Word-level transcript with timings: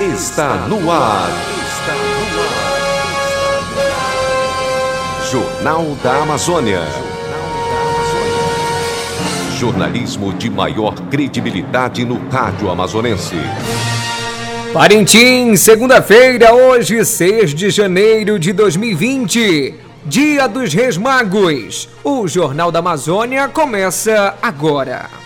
está 0.00 0.66
no 0.68 0.90
ar. 0.90 1.30
Jornal 5.30 5.96
da 6.02 6.22
Amazônia. 6.22 6.82
Jornalismo 9.58 10.34
de 10.34 10.50
maior 10.50 10.94
credibilidade 11.08 12.04
no 12.04 12.28
rádio 12.28 12.68
amazonense. 12.68 13.36
Parintins, 14.74 15.60
segunda-feira, 15.60 16.54
hoje, 16.54 17.02
6 17.02 17.54
de 17.54 17.70
janeiro 17.70 18.38
de 18.38 18.52
2020. 18.52 19.74
Dia 20.04 20.46
dos 20.46 20.74
Reis 20.74 20.98
Magos. 20.98 21.88
O 22.04 22.28
Jornal 22.28 22.70
da 22.70 22.80
Amazônia 22.80 23.48
começa 23.48 24.34
agora. 24.42 25.25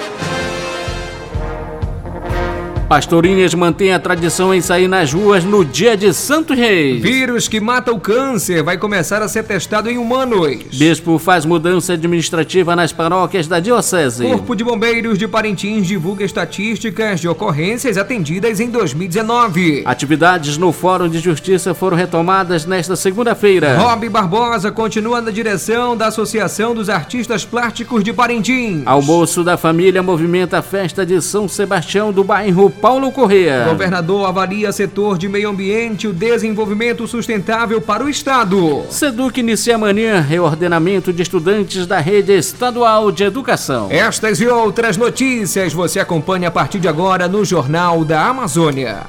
Pastorinhas 2.91 3.53
mantém 3.53 3.93
a 3.93 3.99
tradição 3.99 4.53
em 4.53 4.59
sair 4.59 4.89
nas 4.89 5.13
ruas 5.13 5.45
no 5.45 5.63
dia 5.63 5.95
de 5.95 6.13
Santos 6.13 6.57
Reis. 6.57 7.01
Vírus 7.01 7.47
que 7.47 7.57
mata 7.57 7.89
o 7.89 7.97
câncer 7.97 8.61
vai 8.63 8.77
começar 8.77 9.21
a 9.21 9.29
ser 9.29 9.43
testado 9.45 9.89
em 9.89 9.97
humanos. 9.97 10.57
Bispo 10.73 11.17
faz 11.17 11.45
mudança 11.45 11.93
administrativa 11.93 12.75
nas 12.75 12.91
paróquias 12.91 13.47
da 13.47 13.61
Diocese. 13.61 14.25
Corpo 14.27 14.53
de 14.57 14.65
Bombeiros 14.65 15.17
de 15.17 15.25
Parintins 15.25 15.87
divulga 15.87 16.25
estatísticas 16.25 17.21
de 17.21 17.29
ocorrências 17.29 17.97
atendidas 17.97 18.59
em 18.59 18.69
2019. 18.69 19.83
Atividades 19.85 20.57
no 20.57 20.73
Fórum 20.73 21.07
de 21.07 21.19
Justiça 21.19 21.73
foram 21.73 21.95
retomadas 21.95 22.65
nesta 22.65 22.97
segunda-feira. 22.97 23.77
Rob 23.77 24.09
Barbosa 24.09 24.69
continua 24.69 25.21
na 25.21 25.31
direção 25.31 25.95
da 25.95 26.07
Associação 26.07 26.75
dos 26.75 26.89
Artistas 26.89 27.45
Plásticos 27.45 28.03
de 28.03 28.11
Parintins. 28.11 28.83
Almoço 28.85 29.45
da 29.45 29.55
família 29.55 30.03
movimenta 30.03 30.57
a 30.57 30.61
festa 30.61 31.05
de 31.05 31.21
São 31.21 31.47
Sebastião 31.47 32.11
do 32.11 32.25
bairro 32.25 32.69
Paulo 32.81 33.11
Correa. 33.11 33.65
Governador 33.69 34.27
avalia 34.27 34.71
setor 34.71 35.17
de 35.17 35.29
meio 35.29 35.49
ambiente 35.49 36.05
e 36.05 36.07
o 36.07 36.13
desenvolvimento 36.13 37.07
sustentável 37.07 37.79
para 37.79 38.03
o 38.03 38.09
Estado. 38.09 38.83
Seduc 38.89 39.39
inicia 39.39 39.75
amanhã 39.75 40.19
reordenamento 40.19 41.13
de 41.13 41.21
estudantes 41.21 41.85
da 41.85 41.99
rede 41.99 42.33
estadual 42.33 43.11
de 43.11 43.23
educação. 43.23 43.87
Estas 43.91 44.41
e 44.41 44.47
outras 44.47 44.97
notícias 44.97 45.73
você 45.73 45.99
acompanha 45.99 46.47
a 46.47 46.51
partir 46.51 46.79
de 46.79 46.87
agora 46.87 47.27
no 47.27 47.45
Jornal 47.45 48.03
da 48.03 48.25
Amazônia. 48.25 49.01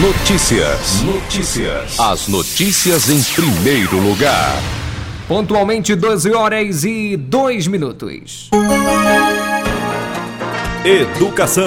Notícias. 0.00 1.02
Notícias. 1.02 1.98
As 1.98 2.28
notícias 2.28 3.08
em 3.08 3.22
primeiro 3.34 3.98
lugar. 3.98 4.85
Pontualmente 5.28 5.96
12 5.96 6.32
horas 6.32 6.84
e 6.84 7.16
2 7.16 7.66
minutos. 7.66 8.48
Educação. 10.84 11.66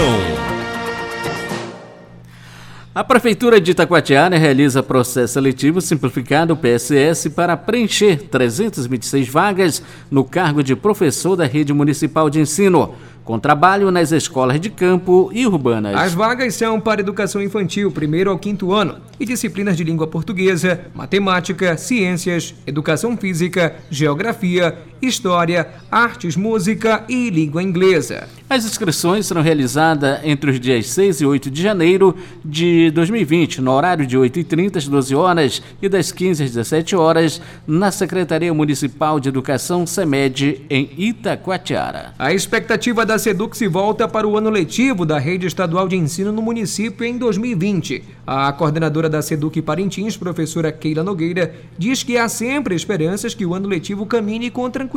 A 2.96 3.04
Prefeitura 3.04 3.60
de 3.60 3.72
Itacoatiara 3.72 4.38
realiza 4.38 4.82
processo 4.82 5.34
seletivo 5.34 5.82
simplificado 5.82 6.56
PSS 6.56 7.32
para 7.32 7.58
preencher 7.58 8.30
326 8.30 9.28
vagas 9.28 9.84
no 10.10 10.24
cargo 10.24 10.64
de 10.64 10.74
professor 10.74 11.36
da 11.36 11.46
rede 11.46 11.74
municipal 11.74 12.30
de 12.30 12.40
ensino 12.40 12.96
com 13.30 13.38
trabalho 13.38 13.92
nas 13.92 14.12
escolas 14.12 14.60
de 14.60 14.72
campo 14.72 15.30
e 15.32 15.46
urbanas. 15.46 15.94
As 15.96 16.16
vagas 16.16 16.56
são 16.56 16.82
para 16.82 17.00
educação 17.00 17.40
infantil, 17.44 17.92
primeiro 17.92 18.32
ao 18.32 18.40
quinto 18.40 18.74
ano, 18.74 18.96
e 19.20 19.26
disciplinas 19.26 19.78
de 19.78 19.84
língua 19.84 20.08
portuguesa, 20.08 20.88
matemática, 20.96 21.78
ciências, 21.78 22.56
educação 22.66 23.16
física, 23.16 23.76
geografia, 23.92 24.76
história, 25.02 25.68
artes, 25.92 26.36
música 26.36 27.04
e 27.08 27.30
língua 27.30 27.64
inglesa. 27.64 28.28
As 28.50 28.66
inscrições 28.66 29.28
serão 29.28 29.44
realizadas 29.44 30.22
entre 30.24 30.50
os 30.50 30.60
dias 30.60 30.88
6 30.88 31.22
e 31.22 31.26
8 31.26 31.52
de 31.52 31.62
janeiro 31.62 32.16
de 32.44 32.90
2020, 32.92 33.62
no 33.62 33.72
horário 33.72 34.08
de 34.08 34.18
8h30 34.18 34.78
às 34.78 34.88
12 34.88 35.14
horas 35.14 35.62
e 35.80 35.88
das 35.88 36.12
15 36.12 36.44
às 36.44 36.50
17 36.50 36.96
horas, 36.96 37.40
na 37.68 37.92
Secretaria 37.92 38.52
Municipal 38.52 39.20
de 39.20 39.30
Educação 39.30 39.86
SEMED, 39.86 40.66
em 40.68 40.90
Itacoatiara. 40.98 42.16
A 42.18 42.34
expectativa 42.34 43.06
da 43.06 43.20
SEDUC 43.20 43.56
se 43.56 43.68
volta 43.68 44.08
para 44.08 44.28
o 44.28 44.36
ano 44.36 44.50
letivo 44.50 45.06
da 45.06 45.20
Rede 45.20 45.46
Estadual 45.46 45.88
de 45.88 45.96
Ensino 45.96 46.32
no 46.32 46.42
município 46.42 47.06
em 47.06 47.20
2020. 47.20 48.04
A 48.26 48.52
coordenadora 48.54 49.08
da 49.08 49.22
SEDUC 49.22 49.62
Parintins, 49.62 50.18
professora 50.18 50.72
Keila 50.72 51.04
Nogueira, 51.04 51.54
diz 51.78 52.02
que 52.02 52.18
há 52.18 52.28
sempre 52.28 52.74
esperanças 52.74 53.36
que 53.36 53.46
o 53.46 53.54
ano 53.54 53.68
letivo 53.68 54.08
caminhe 54.08 54.50
com 54.50 54.70
tranquilidade, 54.70 54.89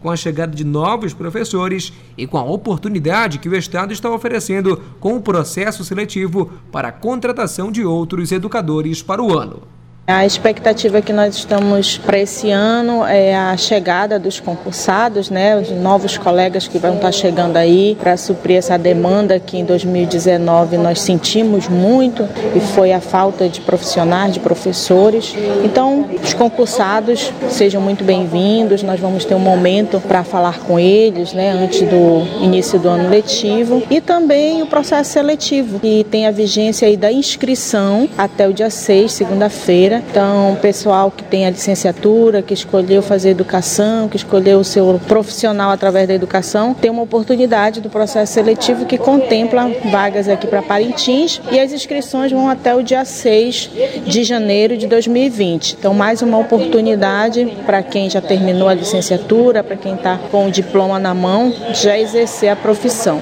com 0.00 0.10
a 0.10 0.16
chegada 0.16 0.54
de 0.54 0.64
novos 0.64 1.14
professores 1.14 1.92
e 2.16 2.26
com 2.26 2.38
a 2.38 2.42
oportunidade 2.42 3.38
que 3.38 3.48
o 3.48 3.56
Estado 3.56 3.92
está 3.92 4.10
oferecendo 4.10 4.76
com 4.98 5.16
o 5.16 5.22
processo 5.22 5.84
seletivo 5.84 6.50
para 6.72 6.88
a 6.88 6.92
contratação 6.92 7.70
de 7.70 7.84
outros 7.84 8.32
educadores 8.32 9.02
para 9.02 9.22
o 9.22 9.38
ano. 9.38 9.79
A 10.06 10.26
expectativa 10.26 11.00
que 11.00 11.12
nós 11.12 11.36
estamos 11.36 11.96
para 11.96 12.18
esse 12.18 12.50
ano 12.50 13.06
é 13.06 13.32
a 13.32 13.56
chegada 13.56 14.18
dos 14.18 14.40
concursados, 14.40 15.30
né, 15.30 15.56
os 15.56 15.70
novos 15.70 16.18
colegas 16.18 16.66
que 16.66 16.78
vão 16.78 16.96
estar 16.96 17.12
chegando 17.12 17.56
aí 17.56 17.96
para 18.00 18.16
suprir 18.16 18.56
essa 18.56 18.76
demanda 18.76 19.38
que 19.38 19.56
em 19.56 19.64
2019 19.64 20.76
nós 20.78 21.00
sentimos 21.00 21.68
muito 21.68 22.28
e 22.56 22.60
foi 22.60 22.92
a 22.92 23.00
falta 23.00 23.48
de 23.48 23.60
profissionais, 23.60 24.34
de 24.34 24.40
professores. 24.40 25.32
Então, 25.64 26.06
os 26.20 26.34
concursados 26.34 27.32
sejam 27.48 27.80
muito 27.80 28.02
bem-vindos. 28.02 28.82
Nós 28.82 28.98
vamos 28.98 29.24
ter 29.24 29.36
um 29.36 29.40
momento 29.40 30.00
para 30.00 30.24
falar 30.24 30.58
com 30.58 30.76
eles, 30.76 31.32
né, 31.32 31.52
antes 31.52 31.82
do 31.82 32.26
início 32.42 32.80
do 32.80 32.88
ano 32.88 33.08
letivo 33.08 33.80
e 33.88 34.00
também 34.00 34.60
o 34.60 34.66
processo 34.66 35.12
seletivo 35.12 35.78
que 35.78 36.04
tem 36.10 36.26
a 36.26 36.32
vigência 36.32 36.88
aí 36.88 36.96
da 36.96 37.12
inscrição 37.12 38.08
até 38.18 38.48
o 38.48 38.52
dia 38.52 38.70
6, 38.70 39.12
segunda-feira 39.12 39.99
então, 40.08 40.56
pessoal 40.60 41.10
que 41.10 41.22
tem 41.22 41.46
a 41.46 41.50
licenciatura, 41.50 42.42
que 42.42 42.54
escolheu 42.54 43.02
fazer 43.02 43.30
educação, 43.30 44.08
que 44.08 44.16
escolheu 44.16 44.60
o 44.60 44.64
seu 44.64 45.00
profissional 45.06 45.70
através 45.70 46.08
da 46.08 46.14
educação, 46.14 46.74
tem 46.74 46.90
uma 46.90 47.02
oportunidade 47.02 47.80
do 47.80 47.90
processo 47.90 48.32
seletivo 48.32 48.86
que 48.86 48.98
contempla 48.98 49.70
vagas 49.90 50.28
aqui 50.28 50.46
para 50.46 50.62
Parintins 50.62 51.40
e 51.52 51.60
as 51.60 51.72
inscrições 51.72 52.32
vão 52.32 52.48
até 52.48 52.74
o 52.74 52.82
dia 52.82 53.04
6 53.04 53.70
de 54.06 54.24
janeiro 54.24 54.76
de 54.76 54.86
2020. 54.86 55.76
Então, 55.78 55.94
mais 55.94 56.22
uma 56.22 56.38
oportunidade 56.38 57.46
para 57.66 57.82
quem 57.82 58.08
já 58.08 58.20
terminou 58.20 58.68
a 58.68 58.74
licenciatura, 58.74 59.62
para 59.62 59.76
quem 59.76 59.94
está 59.94 60.18
com 60.30 60.46
o 60.46 60.50
diploma 60.50 60.98
na 60.98 61.14
mão, 61.14 61.52
já 61.72 61.98
exercer 61.98 62.50
a 62.50 62.56
profissão. 62.56 63.20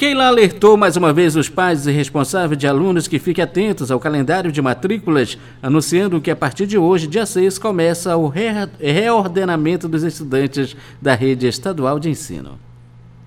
Keila 0.00 0.28
alertou 0.28 0.78
mais 0.78 0.96
uma 0.96 1.12
vez 1.12 1.36
os 1.36 1.50
pais 1.50 1.86
e 1.86 1.90
responsáveis 1.90 2.58
de 2.58 2.66
alunos 2.66 3.06
que 3.06 3.18
fiquem 3.18 3.44
atentos 3.44 3.90
ao 3.90 4.00
calendário 4.00 4.50
de 4.50 4.62
matrículas, 4.62 5.36
anunciando 5.62 6.22
que 6.22 6.30
a 6.30 6.36
partir 6.36 6.66
de 6.66 6.78
hoje, 6.78 7.06
dia 7.06 7.26
6, 7.26 7.58
começa 7.58 8.16
o 8.16 8.26
reordenamento 8.26 9.86
dos 9.86 10.02
estudantes 10.02 10.74
da 11.02 11.14
rede 11.14 11.46
estadual 11.46 12.00
de 12.00 12.08
ensino. 12.08 12.58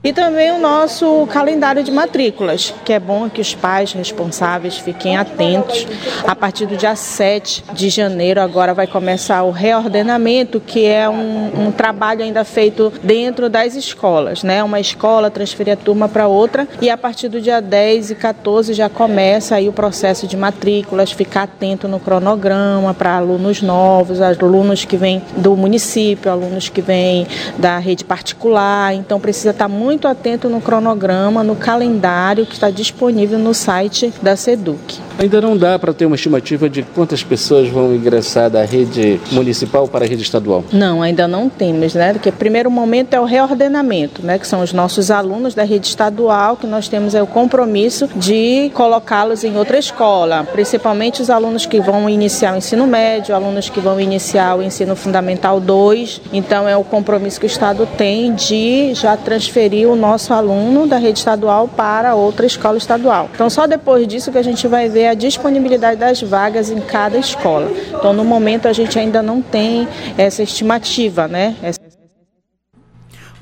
E 0.03 0.11
também 0.11 0.51
o 0.51 0.59
nosso 0.59 1.25
calendário 1.27 1.81
de 1.81 1.89
matrículas, 1.89 2.73
que 2.83 2.91
é 2.91 2.99
bom 2.99 3.29
que 3.29 3.39
os 3.39 3.55
pais 3.55 3.93
responsáveis 3.93 4.77
fiquem 4.77 5.15
atentos. 5.15 5.87
A 6.27 6.35
partir 6.35 6.65
do 6.65 6.75
dia 6.75 6.93
7 6.93 7.63
de 7.71 7.89
janeiro, 7.89 8.41
agora 8.41 8.73
vai 8.73 8.85
começar 8.85 9.43
o 9.43 9.51
reordenamento, 9.51 10.59
que 10.59 10.85
é 10.85 11.07
um, 11.07 11.67
um 11.67 11.71
trabalho 11.71 12.21
ainda 12.21 12.43
feito 12.43 12.91
dentro 13.01 13.49
das 13.49 13.75
escolas, 13.75 14.43
né? 14.43 14.61
Uma 14.61 14.81
escola 14.81 15.31
transferir 15.31 15.73
a 15.73 15.77
turma 15.77 16.09
para 16.09 16.27
outra 16.27 16.67
e 16.81 16.89
a 16.89 16.97
partir 16.97 17.29
do 17.29 17.39
dia 17.39 17.61
10 17.61 18.11
e 18.11 18.15
14 18.15 18.73
já 18.73 18.89
começa 18.89 19.55
aí 19.55 19.69
o 19.69 19.73
processo 19.73 20.27
de 20.27 20.35
matrículas, 20.35 21.13
ficar 21.13 21.43
atento 21.43 21.87
no 21.87 21.97
cronograma 21.97 22.93
para 22.93 23.15
alunos 23.15 23.61
novos, 23.61 24.19
alunos 24.19 24.83
que 24.83 24.97
vêm 24.97 25.21
do 25.37 25.55
município, 25.55 26.29
alunos 26.29 26.67
que 26.67 26.81
vêm 26.81 27.25
da 27.57 27.79
rede 27.79 28.03
particular, 28.03 28.93
então 28.93 29.17
precisa 29.17 29.51
estar 29.51 29.69
muito 29.69 29.92
muito 29.93 30.07
atento 30.07 30.49
no 30.49 30.59
cronograma, 30.59 31.43
no 31.43 31.55
calendário 31.55 32.47
que 32.47 32.55
está 32.55 32.71
disponível 32.71 33.37
no 33.37 33.53
site 33.53 34.11
da 34.23 34.35
SEDUC. 34.35 34.99
Ainda 35.19 35.39
não 35.39 35.55
dá 35.55 35.77
para 35.77 35.93
ter 35.93 36.07
uma 36.07 36.15
estimativa 36.15 36.67
de 36.67 36.81
quantas 36.81 37.23
pessoas 37.23 37.69
vão 37.69 37.93
ingressar 37.93 38.49
da 38.49 38.65
rede 38.65 39.21
municipal 39.31 39.87
para 39.87 40.03
a 40.03 40.07
rede 40.07 40.23
estadual? 40.23 40.63
Não, 40.73 41.03
ainda 41.03 41.27
não 41.27 41.47
temos, 41.47 41.93
né? 41.93 42.13
Porque 42.13 42.29
o 42.29 42.33
primeiro 42.33 42.71
momento 42.71 43.13
é 43.13 43.19
o 43.19 43.23
reordenamento, 43.23 44.25
né? 44.25 44.39
Que 44.39 44.47
são 44.47 44.61
os 44.63 44.73
nossos 44.73 45.11
alunos 45.11 45.53
da 45.53 45.63
rede 45.63 45.85
estadual, 45.85 46.57
que 46.57 46.65
nós 46.65 46.87
temos 46.87 47.13
é 47.13 47.21
o 47.21 47.27
compromisso 47.27 48.09
de 48.15 48.71
colocá-los 48.73 49.43
em 49.43 49.55
outra 49.55 49.77
escola, 49.77 50.47
principalmente 50.51 51.21
os 51.21 51.29
alunos 51.29 51.67
que 51.67 51.79
vão 51.79 52.09
iniciar 52.09 52.55
o 52.55 52.57
ensino 52.57 52.87
médio, 52.87 53.35
alunos 53.35 53.69
que 53.69 53.79
vão 53.79 53.99
iniciar 53.99 54.57
o 54.57 54.63
ensino 54.63 54.95
fundamental 54.95 55.59
2. 55.59 56.21
Então 56.33 56.67
é 56.67 56.75
o 56.75 56.83
compromisso 56.83 57.39
que 57.39 57.45
o 57.45 57.47
Estado 57.47 57.87
tem 57.95 58.33
de 58.33 58.95
já 58.95 59.15
transferir 59.15 59.82
transferir 59.83 59.87
o 59.87 59.95
nosso 59.95 60.33
aluno 60.33 60.87
da 60.87 60.97
rede 60.97 61.19
estadual 61.19 61.67
para 61.67 62.15
outra 62.15 62.45
escola 62.45 62.77
estadual. 62.77 63.29
Então, 63.33 63.49
só 63.49 63.67
depois 63.67 64.07
disso 64.07 64.31
que 64.31 64.37
a 64.37 64.43
gente 64.43 64.67
vai 64.67 64.89
ver 64.89 65.07
a 65.07 65.13
disponibilidade 65.13 65.99
das 65.99 66.21
vagas 66.21 66.69
em 66.71 66.79
cada 66.79 67.17
escola. 67.17 67.69
Então, 67.89 68.13
no 68.13 68.23
momento, 68.23 68.67
a 68.67 68.73
gente 68.73 68.97
ainda 68.97 69.21
não 69.21 69.41
tem 69.41 69.87
essa 70.17 70.41
estimativa, 70.41 71.27
né? 71.27 71.55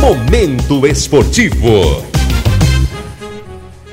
Momento 0.00 0.86
Esportivo. 0.86 2.04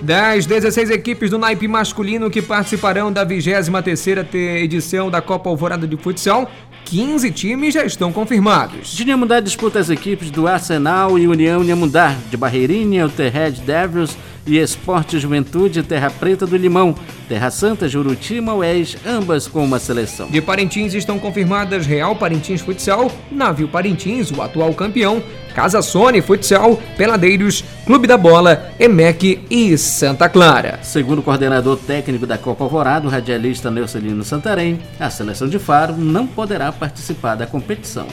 Das 0.02 0.46
16 0.46 0.90
equipes 0.90 1.30
do 1.30 1.38
naipe 1.38 1.68
masculino 1.68 2.30
que 2.30 2.42
participarão 2.42 3.12
da 3.12 3.26
23ª 3.26 4.34
edição 4.34 5.10
da 5.10 5.22
Copa 5.22 5.50
Alvorada 5.50 5.88
de 5.88 5.96
Futsal, 5.96 6.50
15 6.86 7.32
times 7.32 7.74
já 7.74 7.84
estão 7.84 8.12
confirmados. 8.12 8.92
De 8.96 9.06
Nhamundá 9.06 9.40
disputa 9.40 9.80
as 9.80 9.90
equipes 9.90 10.32
do 10.32 10.48
Arsenal 10.48 11.20
e 11.20 11.28
União 11.28 11.64
Nhamundá, 11.64 12.16
de 12.30 12.38
Barreirinha, 12.38 13.06
o 13.06 13.10
The 13.10 13.30
Red 13.30 13.52
Devils 13.66 14.18
e 14.50 14.58
Esporte 14.58 15.20
Juventude 15.20 15.84
Terra 15.84 16.10
Preta 16.10 16.46
do 16.46 16.58
Limão, 16.58 16.96
Terra 17.28 17.52
Santa, 17.52 17.88
Juruti 17.88 18.42
Maués, 18.42 18.98
ambas 19.06 19.48
com 19.48 19.64
uma 19.64 19.80
seleção. 19.80 20.28
De 20.30 20.42
Parintins 20.42 20.94
estão 20.94 21.20
confirmadas 21.20 21.86
Real 21.86 22.16
Parintins 22.16 22.62
Futsal, 22.62 23.12
Navio 23.32 23.68
Parintins, 23.68 24.32
o 24.32 24.42
atual 24.42 24.74
campeão, 24.74 25.22
Casa 25.54 25.82
Sony 25.82 26.22
Futsal, 26.22 26.80
Peladeiros, 26.98 27.64
Clube 27.86 28.08
da 28.08 28.18
Bola, 28.18 28.72
EMEC 28.80 29.46
e 29.50 29.78
Santa 29.78 30.28
Clara. 30.28 30.80
Segundo 30.82 31.20
o 31.20 31.24
coordenador 31.24 31.78
técnico 31.78 32.26
da 32.26 32.38
Copa 32.38 32.64
Alvorada, 32.64 33.08
o 33.08 33.10
radialista 33.10 33.70
Neucelino 33.70 34.24
Santarém, 34.24 34.80
a 35.00 35.10
seleção 35.10 35.48
de 35.48 35.60
Faro 35.60 35.96
não 35.96 36.26
poderá 36.26 36.72
participar 36.72 37.36
da 37.36 37.46
competição. 37.46 38.08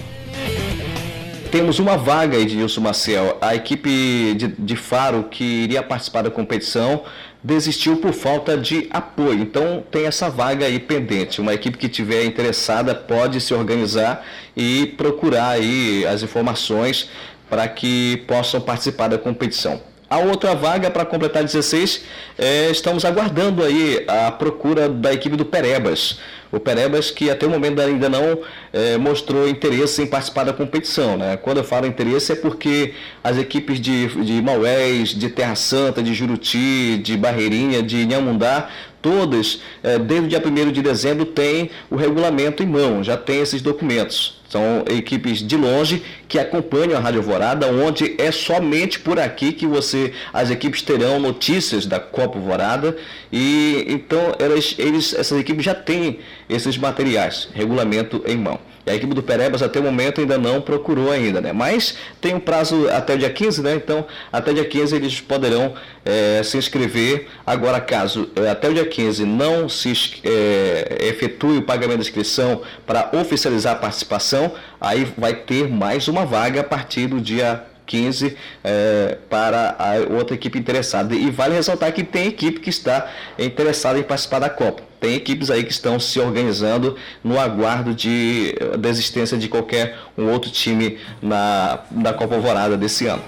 Temos 1.51 1.79
uma 1.79 1.97
vaga, 1.97 2.37
Edilson 2.37 2.81
Maciel. 2.81 3.39
A 3.41 3.55
equipe 3.55 4.35
de, 4.35 4.49
de 4.49 4.77
Faro 4.77 5.25
que 5.25 5.45
iria 5.45 5.83
participar 5.83 6.23
da 6.23 6.31
competição 6.31 7.05
desistiu 7.43 7.99
por 7.99 8.13
falta 8.13 8.59
de 8.59 8.89
apoio. 8.91 9.41
Então 9.41 9.85
tem 9.91 10.07
essa 10.07 10.29
vaga 10.29 10.67
aí 10.67 10.81
pendente. 10.81 11.41
Uma 11.41 11.55
equipe 11.55 11.79
que 11.79 11.89
tiver 11.89 12.25
interessada 12.25 12.95
pode 12.95 13.41
se 13.41 13.55
organizar 13.55 14.27
e 14.57 14.87
procurar 14.99 15.51
aí 15.51 16.05
as 16.05 16.23
informações 16.23 17.09
para 17.49 17.69
que 17.69 18.25
possam 18.27 18.61
participar 18.61 19.09
da 19.09 19.17
competição. 19.17 19.81
A 20.09 20.19
outra 20.19 20.55
vaga 20.55 20.89
para 20.89 21.05
completar 21.05 21.43
16, 21.43 22.05
é, 22.39 22.71
estamos 22.71 23.05
aguardando 23.05 23.65
aí 23.65 24.05
a 24.07 24.31
procura 24.31 24.89
da 24.89 25.13
equipe 25.13 25.37
do 25.37 25.45
Perebas. 25.45 26.21
O 26.53 26.61
Perebas 26.61 27.11
que 27.11 27.29
até 27.29 27.45
o 27.45 27.51
momento 27.51 27.81
ainda 27.81 28.09
não 28.09 28.39
é, 28.73 28.97
mostrou 28.97 29.49
interesse 29.49 30.01
em 30.01 30.07
participar 30.07 30.45
da 30.45 30.53
competição. 30.53 31.17
Né? 31.17 31.37
Quando 31.37 31.57
eu 31.57 31.65
falo 31.65 31.89
interesse 31.89 32.31
é 32.31 32.37
porque 32.37 32.95
as 33.23 33.37
equipes 33.37 33.81
de, 33.81 34.07
de 34.23 34.41
Maués, 34.41 35.09
de 35.09 35.29
Terra 35.29 35.57
Santa, 35.57 36.01
de 36.01 36.15
Juruti, 36.15 36.99
de 36.99 37.17
Barreirinha, 37.17 37.83
de 37.83 38.07
Nhamundá, 38.07 38.69
todas, 39.07 39.61
é, 39.85 40.01
desde 40.01 40.27
o 40.27 40.29
dia 40.29 40.43
1 40.45 40.73
de 40.73 40.83
dezembro, 40.83 41.25
têm 41.25 41.71
o 41.89 41.95
regulamento 41.95 42.61
em 42.61 42.67
mão, 42.67 43.05
já 43.05 43.17
tem 43.17 43.41
esses 43.41 43.63
documentos. 43.63 44.41
São 44.49 44.85
equipes 44.89 45.47
de 45.47 45.57
longe 45.57 46.03
que 46.27 46.41
acompanham 46.41 46.97
a 46.97 47.01
Rádio 47.01 47.21
Alvorada, 47.21 47.69
onde 47.69 48.17
é 48.19 48.33
somente 48.33 48.99
por 48.99 49.21
aqui 49.21 49.53
que 49.53 49.65
você, 49.65 50.13
as 50.33 50.51
equipes 50.51 50.83
terão 50.83 51.21
notícias 51.21 51.87
da 51.87 52.01
Copa 52.01 52.37
Alvorada 52.37 52.97
e 53.33 53.85
então 53.89 54.35
elas, 54.41 54.75
eles, 54.77 55.15
essas 55.15 55.39
equipes 55.39 55.65
já 55.65 55.75
têm 55.75 56.19
esses 56.49 56.77
materiais, 56.77 57.49
regulamento 57.55 58.25
em 58.27 58.37
mão. 58.37 58.59
E 58.87 58.91
a 58.91 58.95
equipe 58.95 59.13
do 59.13 59.23
Perebas 59.23 59.63
até 59.63 59.81
o 59.81 59.83
momento 59.83 60.21
ainda 60.21 60.39
não 60.39 60.61
procurou 60.61 61.11
ainda, 61.11 61.41
né? 61.41 61.53
Mas 61.53 61.97
tem 62.21 62.35
um 62.35 62.41
prazo 62.41 62.89
até 62.89 63.15
o 63.15 63.19
dia 63.19 63.31
15, 63.31 63.61
né? 63.61 63.75
Então, 63.75 64.07
até 64.33 64.53
o 64.53 64.55
dia 64.55 64.65
15 64.65 64.95
eles 64.95 65.21
poderão 65.21 65.75
é, 66.05 66.41
se 66.45 66.57
inscrever. 66.57 67.27
Agora, 67.45 67.81
caso 67.81 68.31
é, 68.37 68.49
até 68.49 68.69
o 68.69 68.75
dia 68.75 68.87
15 68.87 69.25
não 69.25 69.69
se 69.69 69.93
é, 70.23 70.99
efetue 71.01 71.59
o 71.59 71.63
pagamento 71.63 71.99
da 71.99 72.03
inscrição 72.03 72.63
para 72.87 73.11
oficializar 73.13 73.73
a 73.73 73.77
participação, 73.77 74.53
aí 74.81 75.05
vai 75.19 75.35
ter 75.35 75.69
mais 75.69 76.07
uma 76.07 76.25
vaga 76.25 76.61
a 76.61 76.65
partir 76.65 77.09
do 77.09 77.21
dia 77.21 77.65
15 77.87 78.37
é, 78.65 79.19
para 79.31 79.77
a 79.79 80.13
outra 80.15 80.35
equipe 80.35 80.59
interessada. 80.59 81.15
E 81.15 81.31
vale 81.31 81.55
ressaltar 81.55 81.93
que 81.93 82.05
tem 82.05 82.29
equipe 82.29 82.61
que 82.61 82.71
está 82.71 83.11
interessada 83.39 83.99
em 83.99 84.03
participar 84.03 84.41
da 84.41 84.51
Copa. 84.51 84.83
Tem 85.01 85.15
equipes 85.15 85.51
aí 85.51 85.63
que 85.63 85.73
estão 85.73 86.01
se 86.01 86.19
organizando 86.19 86.97
no 87.23 87.39
aguardo 87.39 87.95
de 87.95 88.55
desistência 88.79 89.39
de 89.39 89.49
qualquer 89.49 89.97
um 90.17 90.31
outro 90.31 90.51
time 90.51 90.99
na, 91.23 91.81
na 91.91 92.13
Copa 92.13 92.35
Alvorada 92.35 92.77
desse 92.77 93.07
ano. 93.07 93.23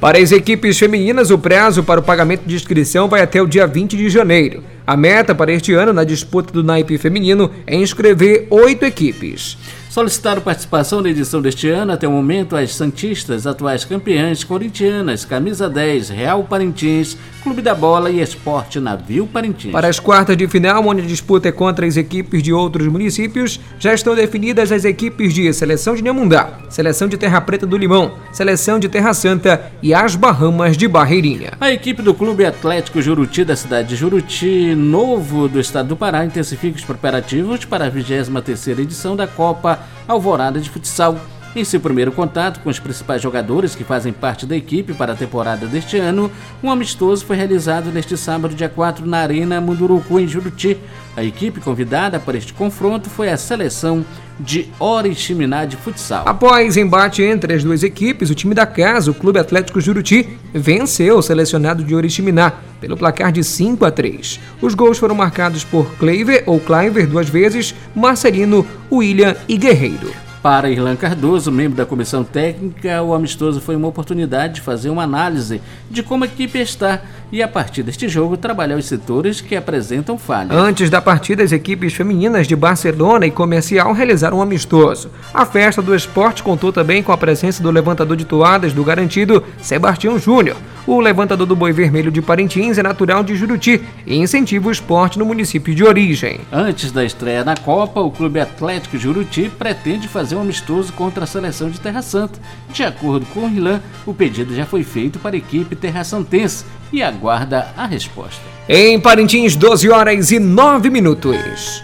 Para 0.00 0.18
as 0.18 0.32
equipes 0.32 0.78
femininas, 0.78 1.30
o 1.30 1.38
prazo 1.38 1.82
para 1.82 2.00
o 2.00 2.02
pagamento 2.02 2.42
de 2.44 2.54
inscrição 2.54 3.08
vai 3.08 3.22
até 3.22 3.40
o 3.40 3.46
dia 3.46 3.66
20 3.66 3.96
de 3.96 4.10
janeiro. 4.10 4.62
A 4.86 4.98
meta 4.98 5.34
para 5.34 5.50
este 5.50 5.72
ano 5.72 5.94
na 5.94 6.04
disputa 6.04 6.52
do 6.52 6.62
naipe 6.62 6.98
feminino 6.98 7.50
é 7.66 7.74
inscrever 7.74 8.46
oito 8.50 8.84
equipes. 8.84 9.56
Solicitaram 9.94 10.42
participação 10.42 11.00
na 11.00 11.08
edição 11.08 11.40
deste 11.40 11.68
ano 11.68 11.92
até 11.92 12.08
o 12.08 12.10
momento 12.10 12.56
as 12.56 12.74
Santistas, 12.74 13.46
atuais 13.46 13.84
campeãs 13.84 14.42
corintianas, 14.42 15.24
Camisa 15.24 15.70
10, 15.70 16.08
Real 16.08 16.42
Parintins, 16.42 17.16
Clube 17.44 17.62
da 17.62 17.76
Bola 17.76 18.10
e 18.10 18.20
Esporte 18.20 18.80
Navio 18.80 19.24
Parintins. 19.24 19.70
Para 19.70 19.86
as 19.86 20.00
quartas 20.00 20.36
de 20.36 20.48
final, 20.48 20.84
onde 20.84 21.02
a 21.02 21.06
disputa 21.06 21.48
é 21.48 21.52
contra 21.52 21.86
as 21.86 21.96
equipes 21.96 22.42
de 22.42 22.52
outros 22.52 22.88
municípios, 22.88 23.60
já 23.78 23.94
estão 23.94 24.16
definidas 24.16 24.72
as 24.72 24.84
equipes 24.84 25.32
de 25.32 25.52
Seleção 25.52 25.94
de 25.94 26.02
Nemundá, 26.02 26.58
Seleção 26.68 27.06
de 27.06 27.16
Terra 27.16 27.40
Preta 27.40 27.64
do 27.64 27.76
Limão, 27.76 28.14
Seleção 28.32 28.80
de 28.80 28.88
Terra 28.88 29.14
Santa 29.14 29.70
e 29.80 29.94
as 29.94 30.16
Bahamas 30.16 30.76
de 30.76 30.88
Barreirinha. 30.88 31.52
A 31.60 31.70
equipe 31.70 32.02
do 32.02 32.14
Clube 32.14 32.44
Atlético 32.44 33.00
Juruti 33.00 33.44
da 33.44 33.54
cidade 33.54 33.90
de 33.90 33.96
Juruti, 33.96 34.74
novo 34.74 35.46
do 35.46 35.60
estado 35.60 35.90
do 35.90 35.96
Pará, 35.96 36.24
intensifica 36.24 36.78
os 36.78 36.84
preparativos 36.84 37.64
para 37.64 37.86
a 37.86 37.90
23ª 37.92 38.80
edição 38.80 39.14
da 39.14 39.28
Copa 39.28 39.83
Alvorada 40.08 40.58
de 40.58 40.68
Futsal. 40.68 41.18
Em 41.56 41.62
seu 41.62 41.78
primeiro 41.78 42.10
contato 42.10 42.58
com 42.60 42.68
os 42.68 42.80
principais 42.80 43.22
jogadores 43.22 43.76
que 43.76 43.84
fazem 43.84 44.12
parte 44.12 44.44
da 44.44 44.56
equipe 44.56 44.92
para 44.92 45.12
a 45.12 45.16
temporada 45.16 45.66
deste 45.66 45.96
ano, 45.96 46.28
um 46.60 46.68
amistoso 46.68 47.24
foi 47.24 47.36
realizado 47.36 47.92
neste 47.92 48.16
sábado, 48.16 48.56
dia 48.56 48.68
4, 48.68 49.06
na 49.06 49.18
Arena 49.18 49.60
Munduruku, 49.60 50.18
em 50.18 50.26
Juruti. 50.26 50.76
A 51.16 51.22
equipe 51.22 51.60
convidada 51.60 52.18
para 52.18 52.36
este 52.36 52.52
confronto 52.52 53.08
foi 53.08 53.30
a 53.30 53.36
seleção 53.36 54.04
de 54.40 54.68
Oriximiná 54.80 55.64
de 55.64 55.76
futsal. 55.76 56.24
Após 56.26 56.76
embate 56.76 57.22
entre 57.22 57.54
as 57.54 57.62
duas 57.62 57.84
equipes, 57.84 58.30
o 58.30 58.34
time 58.34 58.52
da 58.52 58.66
casa, 58.66 59.12
o 59.12 59.14
Clube 59.14 59.38
Atlético 59.38 59.80
Juruti, 59.80 60.36
venceu 60.52 61.18
o 61.18 61.22
selecionado 61.22 61.84
de 61.84 61.94
Oriximiná 61.94 62.54
pelo 62.80 62.96
placar 62.96 63.30
de 63.30 63.44
5 63.44 63.84
a 63.84 63.92
3. 63.92 64.40
Os 64.60 64.74
gols 64.74 64.98
foram 64.98 65.14
marcados 65.14 65.62
por 65.62 65.94
Cleiver 65.98 66.42
ou 66.46 66.58
Cliver 66.58 67.06
duas 67.06 67.28
vezes, 67.28 67.72
Marcelino, 67.94 68.66
William 68.90 69.36
e 69.48 69.56
Guerreiro. 69.56 70.33
Para 70.44 70.68
Irlan 70.68 70.94
Cardoso, 70.94 71.50
membro 71.50 71.78
da 71.78 71.86
comissão 71.86 72.22
técnica, 72.22 73.02
o 73.02 73.14
amistoso 73.14 73.62
foi 73.62 73.74
uma 73.76 73.88
oportunidade 73.88 74.56
de 74.56 74.60
fazer 74.60 74.90
uma 74.90 75.02
análise 75.02 75.58
de 75.90 76.02
como 76.02 76.24
a 76.24 76.26
equipe 76.26 76.58
está 76.58 77.00
e, 77.32 77.42
a 77.42 77.48
partir 77.48 77.82
deste 77.82 78.10
jogo, 78.10 78.36
trabalhar 78.36 78.76
os 78.76 78.84
setores 78.84 79.40
que 79.40 79.56
apresentam 79.56 80.18
falhas. 80.18 80.54
Antes 80.54 80.90
da 80.90 81.00
partida, 81.00 81.42
as 81.42 81.50
equipes 81.50 81.94
femininas 81.94 82.46
de 82.46 82.54
Barcelona 82.54 83.26
e 83.26 83.30
Comercial 83.30 83.90
realizaram 83.94 84.36
um 84.36 84.42
amistoso. 84.42 85.10
A 85.32 85.46
festa 85.46 85.80
do 85.80 85.94
esporte 85.94 86.42
contou 86.42 86.70
também 86.70 87.02
com 87.02 87.10
a 87.10 87.16
presença 87.16 87.62
do 87.62 87.70
levantador 87.70 88.14
de 88.14 88.26
toadas 88.26 88.74
do 88.74 88.84
garantido 88.84 89.42
Sebastião 89.62 90.18
Júnior. 90.18 90.58
O 90.86 91.00
levantador 91.00 91.46
do 91.46 91.56
Boi 91.56 91.72
Vermelho 91.72 92.12
de 92.12 92.20
Parintins 92.20 92.76
é 92.76 92.82
natural 92.82 93.24
de 93.24 93.34
Juruti 93.34 93.80
e 94.06 94.16
incentiva 94.16 94.68
o 94.68 94.70
esporte 94.70 95.18
no 95.18 95.24
município 95.24 95.74
de 95.74 95.82
origem. 95.82 96.40
Antes 96.52 96.92
da 96.92 97.02
estreia 97.02 97.42
na 97.42 97.56
Copa, 97.56 98.00
o 98.00 98.10
Clube 98.10 98.38
Atlético 98.38 98.98
Juruti 98.98 99.50
pretende 99.58 100.06
fazer 100.06 100.33
fazer 100.34 100.36
um 100.36 100.40
amistoso 100.40 100.92
contra 100.92 101.24
a 101.24 101.26
seleção 101.26 101.70
de 101.70 101.80
Terra 101.80 102.02
Santa. 102.02 102.38
De 102.72 102.82
acordo 102.82 103.24
com 103.26 103.40
o 103.40 103.48
Rilan, 103.48 103.80
o 104.04 104.12
pedido 104.12 104.54
já 104.54 104.66
foi 104.66 104.82
feito 104.82 105.18
para 105.18 105.36
a 105.36 105.38
equipe 105.38 105.76
terra-santense 105.76 106.64
e 106.92 107.02
aguarda 107.02 107.68
a 107.76 107.86
resposta. 107.86 108.42
Em 108.68 108.98
Parintins, 109.00 109.56
12 109.56 109.90
horas 109.90 110.30
e 110.32 110.38
9 110.38 110.90
minutos. 110.90 111.82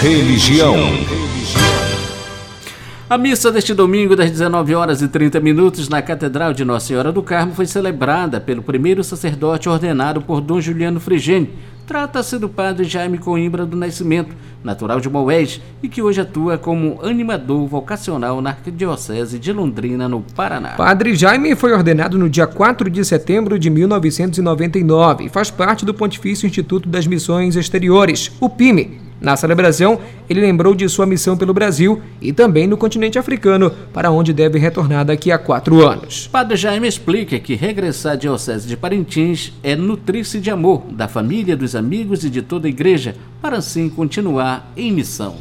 Religião. 0.00 0.76
A 3.08 3.16
missa 3.16 3.52
deste 3.52 3.72
domingo, 3.72 4.16
das 4.16 4.32
19 4.32 4.74
horas 4.74 5.00
e 5.00 5.06
30 5.06 5.38
minutos, 5.38 5.88
na 5.88 6.02
Catedral 6.02 6.52
de 6.52 6.64
Nossa 6.64 6.88
Senhora 6.88 7.12
do 7.12 7.22
Carmo, 7.22 7.54
foi 7.54 7.64
celebrada 7.64 8.40
pelo 8.40 8.64
primeiro 8.64 9.04
sacerdote 9.04 9.68
ordenado 9.68 10.20
por 10.20 10.40
Dom 10.40 10.60
Juliano 10.60 10.98
Frigene. 10.98 11.50
Trata-se 11.86 12.36
do 12.36 12.48
padre 12.48 12.84
Jaime 12.84 13.16
Coimbra 13.16 13.64
do 13.64 13.76
Nascimento, 13.76 14.34
natural 14.64 14.98
de 14.98 15.08
Moés, 15.08 15.60
e 15.80 15.88
que 15.88 16.02
hoje 16.02 16.20
atua 16.20 16.58
como 16.58 16.98
animador 17.00 17.64
vocacional 17.68 18.42
na 18.42 18.50
Arquidiocese 18.50 19.38
de 19.38 19.52
Londrina, 19.52 20.08
no 20.08 20.22
Paraná. 20.34 20.70
Padre 20.70 21.14
Jaime 21.14 21.54
foi 21.54 21.72
ordenado 21.72 22.18
no 22.18 22.28
dia 22.28 22.48
4 22.48 22.90
de 22.90 23.04
setembro 23.04 23.56
de 23.56 23.70
1999 23.70 25.26
e 25.26 25.28
faz 25.28 25.48
parte 25.48 25.86
do 25.86 25.94
Pontifício 25.94 26.44
Instituto 26.44 26.88
das 26.88 27.06
Missões 27.06 27.54
Exteriores, 27.54 28.32
o 28.40 28.50
PIME, 28.50 29.05
na 29.20 29.36
celebração, 29.36 29.98
ele 30.28 30.40
lembrou 30.40 30.74
de 30.74 30.88
sua 30.88 31.06
missão 31.06 31.36
pelo 31.36 31.54
Brasil 31.54 32.02
e 32.20 32.32
também 32.32 32.66
no 32.66 32.76
continente 32.76 33.18
africano, 33.18 33.70
para 33.92 34.10
onde 34.10 34.32
deve 34.32 34.58
retornar 34.58 35.04
daqui 35.04 35.32
a 35.32 35.38
quatro 35.38 35.86
anos. 35.86 36.28
Padre 36.30 36.56
Jaime 36.56 36.86
explica 36.86 37.38
que 37.38 37.54
regressar 37.54 38.12
à 38.12 38.16
Diocese 38.16 38.68
de 38.68 38.76
Parintins 38.76 39.52
é 39.62 39.74
nutrir-se 39.74 40.40
de 40.40 40.50
amor 40.50 40.82
da 40.90 41.08
família, 41.08 41.56
dos 41.56 41.74
amigos 41.74 42.24
e 42.24 42.30
de 42.30 42.42
toda 42.42 42.66
a 42.66 42.70
igreja, 42.70 43.16
para 43.40 43.56
assim 43.56 43.88
continuar 43.88 44.70
em 44.76 44.92
missão 44.92 45.36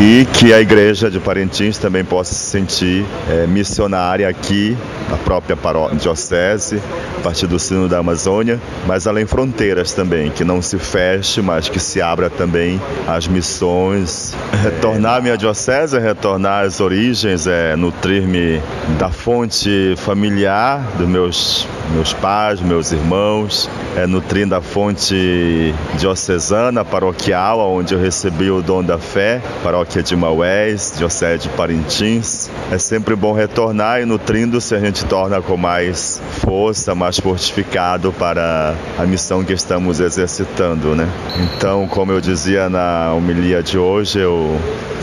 e 0.00 0.24
que 0.32 0.54
a 0.54 0.60
igreja 0.60 1.10
de 1.10 1.18
Parintins 1.18 1.76
também 1.76 2.04
possa 2.04 2.32
se 2.32 2.50
sentir 2.50 3.04
é, 3.28 3.48
missionária 3.48 4.28
aqui, 4.28 4.76
na 5.10 5.16
própria 5.16 5.56
diocese, 5.98 6.80
a 7.16 7.20
partir 7.20 7.48
do 7.48 7.58
sino 7.58 7.88
da 7.88 7.98
Amazônia, 7.98 8.60
mas 8.86 9.08
além 9.08 9.26
fronteiras 9.26 9.92
também, 9.92 10.30
que 10.30 10.44
não 10.44 10.62
se 10.62 10.78
feche, 10.78 11.42
mas 11.42 11.68
que 11.68 11.80
se 11.80 12.00
abra 12.00 12.30
também 12.30 12.80
às 13.08 13.26
missões. 13.26 14.36
Retornar 14.62 15.16
à 15.16 15.20
minha 15.20 15.36
diocese 15.36 15.96
é 15.96 16.00
retornar 16.00 16.64
às 16.64 16.78
origens, 16.80 17.48
é 17.48 17.74
nutrir-me 17.74 18.62
da 19.00 19.10
fonte 19.10 19.94
familiar 19.96 20.80
dos 20.96 21.08
meus, 21.08 21.66
meus 21.92 22.12
pais, 22.12 22.60
meus 22.60 22.92
irmãos, 22.92 23.68
é 23.96 24.06
nutrir 24.06 24.46
da 24.46 24.60
fonte 24.60 25.74
diocesana, 25.98 26.84
paroquial, 26.84 27.58
onde 27.72 27.94
eu 27.94 28.00
recebi 28.00 28.48
o 28.48 28.62
dom 28.62 28.84
da 28.84 28.98
fé, 28.98 29.42
paróquia 29.88 30.02
de 30.02 30.14
Maués, 30.14 30.94
Diocese 30.98 31.38
de 31.44 31.48
Parintins. 31.50 32.50
É 32.70 32.76
sempre 32.76 33.16
bom 33.16 33.32
retornar 33.32 34.00
e 34.02 34.04
nutrindo-se 34.04 34.74
a 34.74 34.78
gente 34.78 35.04
torna 35.06 35.40
com 35.40 35.56
mais 35.56 36.20
força, 36.40 36.94
mais 36.94 37.18
fortificado 37.18 38.12
para 38.12 38.74
a 38.98 39.06
missão 39.06 39.42
que 39.42 39.52
estamos 39.52 39.98
exercitando, 39.98 40.94
né? 40.94 41.08
Então, 41.56 41.88
como 41.88 42.12
eu 42.12 42.20
dizia 42.20 42.68
na 42.68 43.14
homilia 43.14 43.62
de 43.62 43.78
hoje, 43.78 44.18
eu 44.18 44.58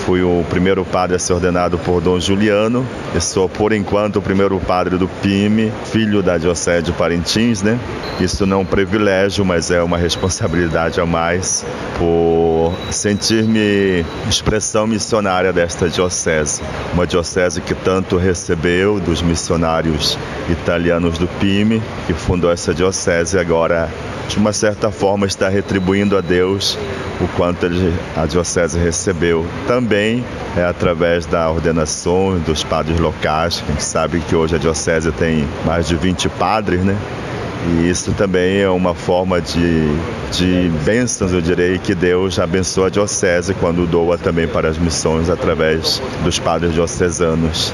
fui 0.05 0.21
o 0.21 0.45
primeiro 0.49 0.85
padre 0.85 1.15
a 1.15 1.19
ser 1.19 1.33
ordenado 1.33 1.79
por 1.79 1.99
Dom 1.99 2.19
Juliano. 2.19 2.85
Eu 3.13 3.21
sou, 3.21 3.49
por 3.49 3.73
enquanto, 3.73 4.17
o 4.17 4.21
primeiro 4.21 4.59
padre 4.59 4.97
do 4.97 5.07
PIME, 5.07 5.73
filho 5.85 6.21
da 6.21 6.37
Diocese 6.37 6.83
de 6.83 6.91
Parintins, 6.91 7.63
né? 7.63 7.79
Isso 8.19 8.45
não 8.45 8.57
é 8.57 8.59
um 8.61 8.65
privilégio, 8.65 9.43
mas 9.43 9.71
é 9.71 9.81
uma 9.81 9.97
responsabilidade 9.97 11.01
a 11.01 11.05
mais 11.07 11.65
por 11.97 12.71
sentir-me 12.91 14.05
expressão 14.75 14.88
missionária 14.88 15.53
desta 15.53 15.88
diocese. 15.88 16.62
Uma 16.94 17.08
diocese 17.08 17.62
que 17.62 17.74
tanto 17.74 18.17
recebeu 18.17 19.00
dos 19.00 19.22
missionários 19.22 20.17
italianos 20.50 21.17
do 21.17 21.27
PIME, 21.39 21.82
que 22.05 22.13
fundou 22.13 22.51
essa 22.51 22.74
diocese 22.74 23.39
agora 23.39 23.89
de 24.27 24.38
uma 24.38 24.51
certa 24.51 24.91
forma 24.91 25.25
está 25.25 25.48
retribuindo 25.48 26.17
a 26.17 26.22
Deus 26.22 26.77
o 27.22 27.27
quanto 27.38 27.65
ele, 27.65 27.94
a 28.17 28.25
diocese 28.25 28.77
recebeu. 28.77 29.46
Também 29.65 30.25
é 30.58 30.65
através 30.65 31.25
da 31.25 31.50
ordenação 31.50 32.38
dos 32.39 32.63
padres 32.63 33.00
locais, 33.00 33.63
a 33.65 33.72
gente 33.72 33.84
sabe 33.84 34.20
que 34.20 34.36
hoje 34.36 34.55
a 34.55 34.58
diocese 34.58 35.12
tem 35.13 35.48
mais 35.63 35.88
de 35.88 35.96
20 35.96 36.27
padres, 36.29 36.84
né? 36.84 36.98
E 37.67 37.89
isso 37.89 38.12
também 38.13 38.60
é 38.60 38.69
uma 38.69 38.93
forma 38.93 39.41
de, 39.41 39.88
de 40.31 40.69
bênçãos, 40.84 41.34
eu 41.34 41.41
direi, 41.41 41.79
que 41.79 41.95
Deus 41.95 42.38
abençoa 42.38 42.88
a 42.88 42.89
diocese 42.89 43.53
quando 43.55 43.88
doa 43.88 44.17
também 44.17 44.48
para 44.48 44.69
as 44.69 44.77
missões 44.77 45.29
através 45.29 46.01
dos 46.24 46.38
padres 46.38 46.74
diocesanos. 46.74 47.74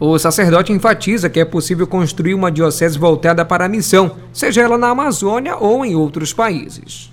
O 0.00 0.18
sacerdote 0.18 0.72
enfatiza 0.72 1.30
que 1.30 1.38
é 1.38 1.44
possível 1.44 1.86
construir 1.86 2.34
uma 2.34 2.50
diocese 2.50 2.98
voltada 2.98 3.44
para 3.44 3.66
a 3.66 3.68
missão, 3.68 4.16
seja 4.32 4.60
ela 4.60 4.76
na 4.76 4.88
Amazônia 4.88 5.56
ou 5.56 5.84
em 5.84 5.94
outros 5.94 6.32
países 6.32 7.12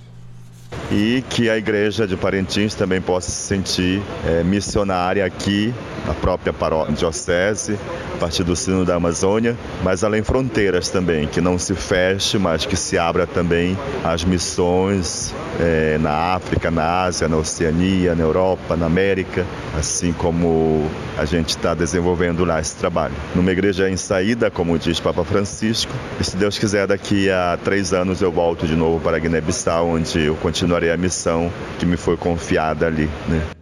e 0.91 1.23
que 1.29 1.49
a 1.49 1.57
igreja 1.57 2.07
de 2.07 2.17
Parintins 2.17 2.73
também 2.73 3.01
possa 3.01 3.29
se 3.29 3.47
sentir 3.47 4.01
é, 4.25 4.43
missionária 4.43 5.25
aqui 5.25 5.73
na 6.09 6.15
própria 6.15 6.51
diocese, 6.89 7.77
a 8.15 8.17
partir 8.17 8.43
do 8.43 8.55
sino 8.55 8.83
da 8.83 8.95
Amazônia, 8.95 9.55
mas 9.83 10.03
além 10.03 10.23
fronteiras 10.23 10.89
também, 10.89 11.27
que 11.27 11.39
não 11.39 11.59
se 11.59 11.75
feche, 11.75 12.39
mas 12.39 12.65
que 12.65 12.75
se 12.75 12.97
abra 12.97 13.27
também 13.27 13.77
às 14.03 14.23
missões 14.23 15.33
é, 15.59 15.99
na 15.99 16.33
África, 16.33 16.71
na 16.71 17.03
Ásia, 17.03 17.27
na 17.27 17.37
Oceania, 17.37 18.15
na 18.15 18.23
Europa, 18.23 18.75
na 18.75 18.87
América, 18.87 19.45
assim 19.77 20.11
como 20.11 20.89
a 21.15 21.25
gente 21.25 21.49
está 21.49 21.75
desenvolvendo 21.75 22.43
lá 22.43 22.59
esse 22.59 22.75
trabalho. 22.75 23.13
Numa 23.35 23.51
igreja 23.51 23.87
em 23.87 23.95
saída, 23.95 24.49
como 24.49 24.79
diz 24.79 24.99
Papa 24.99 25.23
Francisco, 25.23 25.93
e 26.19 26.23
se 26.23 26.35
Deus 26.35 26.57
quiser, 26.57 26.87
daqui 26.87 27.29
a 27.29 27.59
três 27.63 27.93
anos 27.93 28.19
eu 28.19 28.31
volto 28.31 28.65
de 28.65 28.75
novo 28.75 28.99
para 28.99 29.19
Guiné-Bissau, 29.19 29.89
onde 29.89 30.25
eu 30.25 30.35
continuarei 30.35 30.91
a 30.91 30.97
missão 30.97 31.51
que 31.77 31.85
me 31.85 31.97
foi 31.97 32.17
confiada 32.17 32.87
ali. 32.87 33.07
Né? 33.27 33.58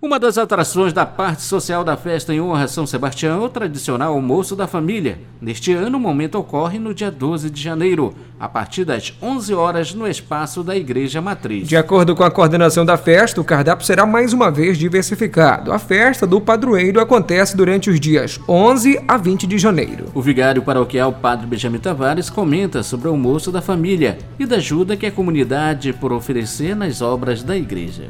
Uma 0.00 0.20
das 0.20 0.38
atrações 0.38 0.92
da 0.92 1.04
parte 1.04 1.42
social 1.42 1.82
da 1.82 1.96
festa 1.96 2.32
em 2.32 2.40
honra 2.40 2.64
a 2.64 2.68
São 2.68 2.86
Sebastião 2.86 3.42
é 3.42 3.44
o 3.44 3.48
tradicional 3.48 4.14
almoço 4.14 4.54
da 4.54 4.68
família. 4.68 5.18
Neste 5.40 5.72
ano, 5.72 5.98
o 5.98 6.00
momento 6.00 6.38
ocorre 6.38 6.78
no 6.78 6.94
dia 6.94 7.10
12 7.10 7.50
de 7.50 7.60
janeiro, 7.60 8.14
a 8.38 8.48
partir 8.48 8.84
das 8.84 9.12
11 9.20 9.52
horas 9.54 9.92
no 9.92 10.06
espaço 10.06 10.62
da 10.62 10.76
Igreja 10.76 11.20
Matriz. 11.20 11.66
De 11.66 11.76
acordo 11.76 12.14
com 12.14 12.22
a 12.22 12.30
coordenação 12.30 12.86
da 12.86 12.96
festa, 12.96 13.40
o 13.40 13.44
cardápio 13.44 13.84
será 13.84 14.06
mais 14.06 14.32
uma 14.32 14.52
vez 14.52 14.78
diversificado. 14.78 15.72
A 15.72 15.80
festa 15.80 16.24
do 16.24 16.40
padroeiro 16.40 17.00
acontece 17.00 17.56
durante 17.56 17.90
os 17.90 17.98
dias 17.98 18.38
11 18.48 19.02
a 19.08 19.16
20 19.16 19.48
de 19.48 19.58
janeiro. 19.58 20.12
O 20.14 20.22
vigário 20.22 20.62
paroquial 20.62 21.12
Padre 21.12 21.48
Benjamin 21.48 21.80
Tavares 21.80 22.30
comenta 22.30 22.84
sobre 22.84 23.08
o 23.08 23.10
almoço 23.10 23.50
da 23.50 23.60
família 23.60 24.16
e 24.38 24.46
da 24.46 24.58
ajuda 24.58 24.96
que 24.96 25.06
a 25.06 25.10
comunidade 25.10 25.92
por 25.92 26.12
oferecer 26.12 26.76
nas 26.76 27.02
obras 27.02 27.42
da 27.42 27.56
igreja. 27.56 28.04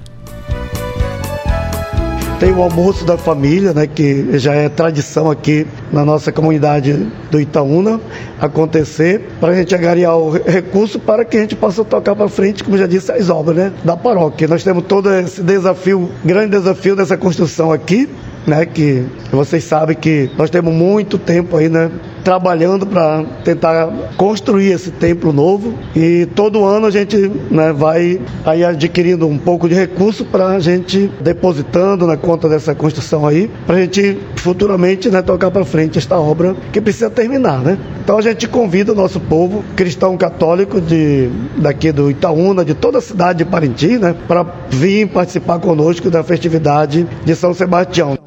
Tem 2.40 2.52
o 2.52 2.62
almoço 2.62 3.04
da 3.04 3.18
família, 3.18 3.74
né, 3.74 3.88
que 3.88 4.38
já 4.38 4.54
é 4.54 4.68
tradição 4.68 5.28
aqui 5.28 5.66
na 5.90 6.04
nossa 6.04 6.30
comunidade 6.30 7.08
do 7.32 7.40
Itaúna 7.40 8.00
acontecer, 8.40 9.28
para 9.40 9.48
a 9.48 9.54
gente 9.56 9.74
agariar 9.74 10.16
o 10.16 10.30
recurso 10.30 11.00
para 11.00 11.24
que 11.24 11.36
a 11.36 11.40
gente 11.40 11.56
possa 11.56 11.84
tocar 11.84 12.14
para 12.14 12.28
frente, 12.28 12.62
como 12.62 12.78
já 12.78 12.86
disse, 12.86 13.10
as 13.10 13.28
obras 13.28 13.56
né, 13.56 13.72
da 13.82 13.96
paróquia. 13.96 14.46
Nós 14.46 14.62
temos 14.62 14.84
todo 14.84 15.12
esse 15.12 15.42
desafio, 15.42 16.08
grande 16.24 16.50
desafio 16.50 16.94
dessa 16.94 17.16
construção 17.16 17.72
aqui, 17.72 18.08
né, 18.46 18.64
que 18.64 19.04
vocês 19.32 19.64
sabem 19.64 19.96
que 19.96 20.30
nós 20.38 20.48
temos 20.48 20.72
muito 20.72 21.18
tempo 21.18 21.56
aí, 21.56 21.68
né, 21.68 21.90
trabalhando 22.28 22.86
para 22.86 23.24
tentar 23.42 23.88
construir 24.18 24.72
esse 24.72 24.90
templo 24.90 25.32
novo 25.32 25.72
e 25.96 26.26
todo 26.34 26.62
ano 26.62 26.84
a 26.84 26.90
gente 26.90 27.16
né, 27.50 27.72
vai 27.72 28.20
aí 28.44 28.62
adquirindo 28.62 29.26
um 29.26 29.38
pouco 29.38 29.66
de 29.66 29.74
recurso 29.74 30.26
para 30.26 30.48
a 30.48 30.60
gente 30.60 31.10
depositando 31.22 32.06
na 32.06 32.18
conta 32.18 32.46
dessa 32.46 32.74
construção 32.74 33.26
aí, 33.26 33.50
para 33.66 33.76
a 33.76 33.80
gente 33.80 34.18
futuramente 34.36 35.08
né, 35.08 35.22
tocar 35.22 35.50
para 35.50 35.64
frente 35.64 35.96
esta 35.96 36.18
obra 36.18 36.54
que 36.70 36.82
precisa 36.82 37.08
terminar, 37.08 37.60
né? 37.60 37.78
Então 38.04 38.18
a 38.18 38.20
gente 38.20 38.46
convida 38.46 38.92
o 38.92 38.94
nosso 38.94 39.18
povo 39.20 39.64
cristão 39.74 40.14
católico 40.14 40.82
de 40.82 41.30
daqui 41.56 41.90
do 41.90 42.10
Itaúna, 42.10 42.62
de 42.62 42.74
toda 42.74 42.98
a 42.98 43.00
cidade 43.00 43.38
de 43.38 43.46
Parintins, 43.46 44.00
né, 44.00 44.14
para 44.28 44.44
vir 44.68 45.08
participar 45.08 45.60
conosco 45.60 46.10
da 46.10 46.22
festividade 46.22 47.08
de 47.24 47.34
São 47.34 47.54
Sebastião. 47.54 48.18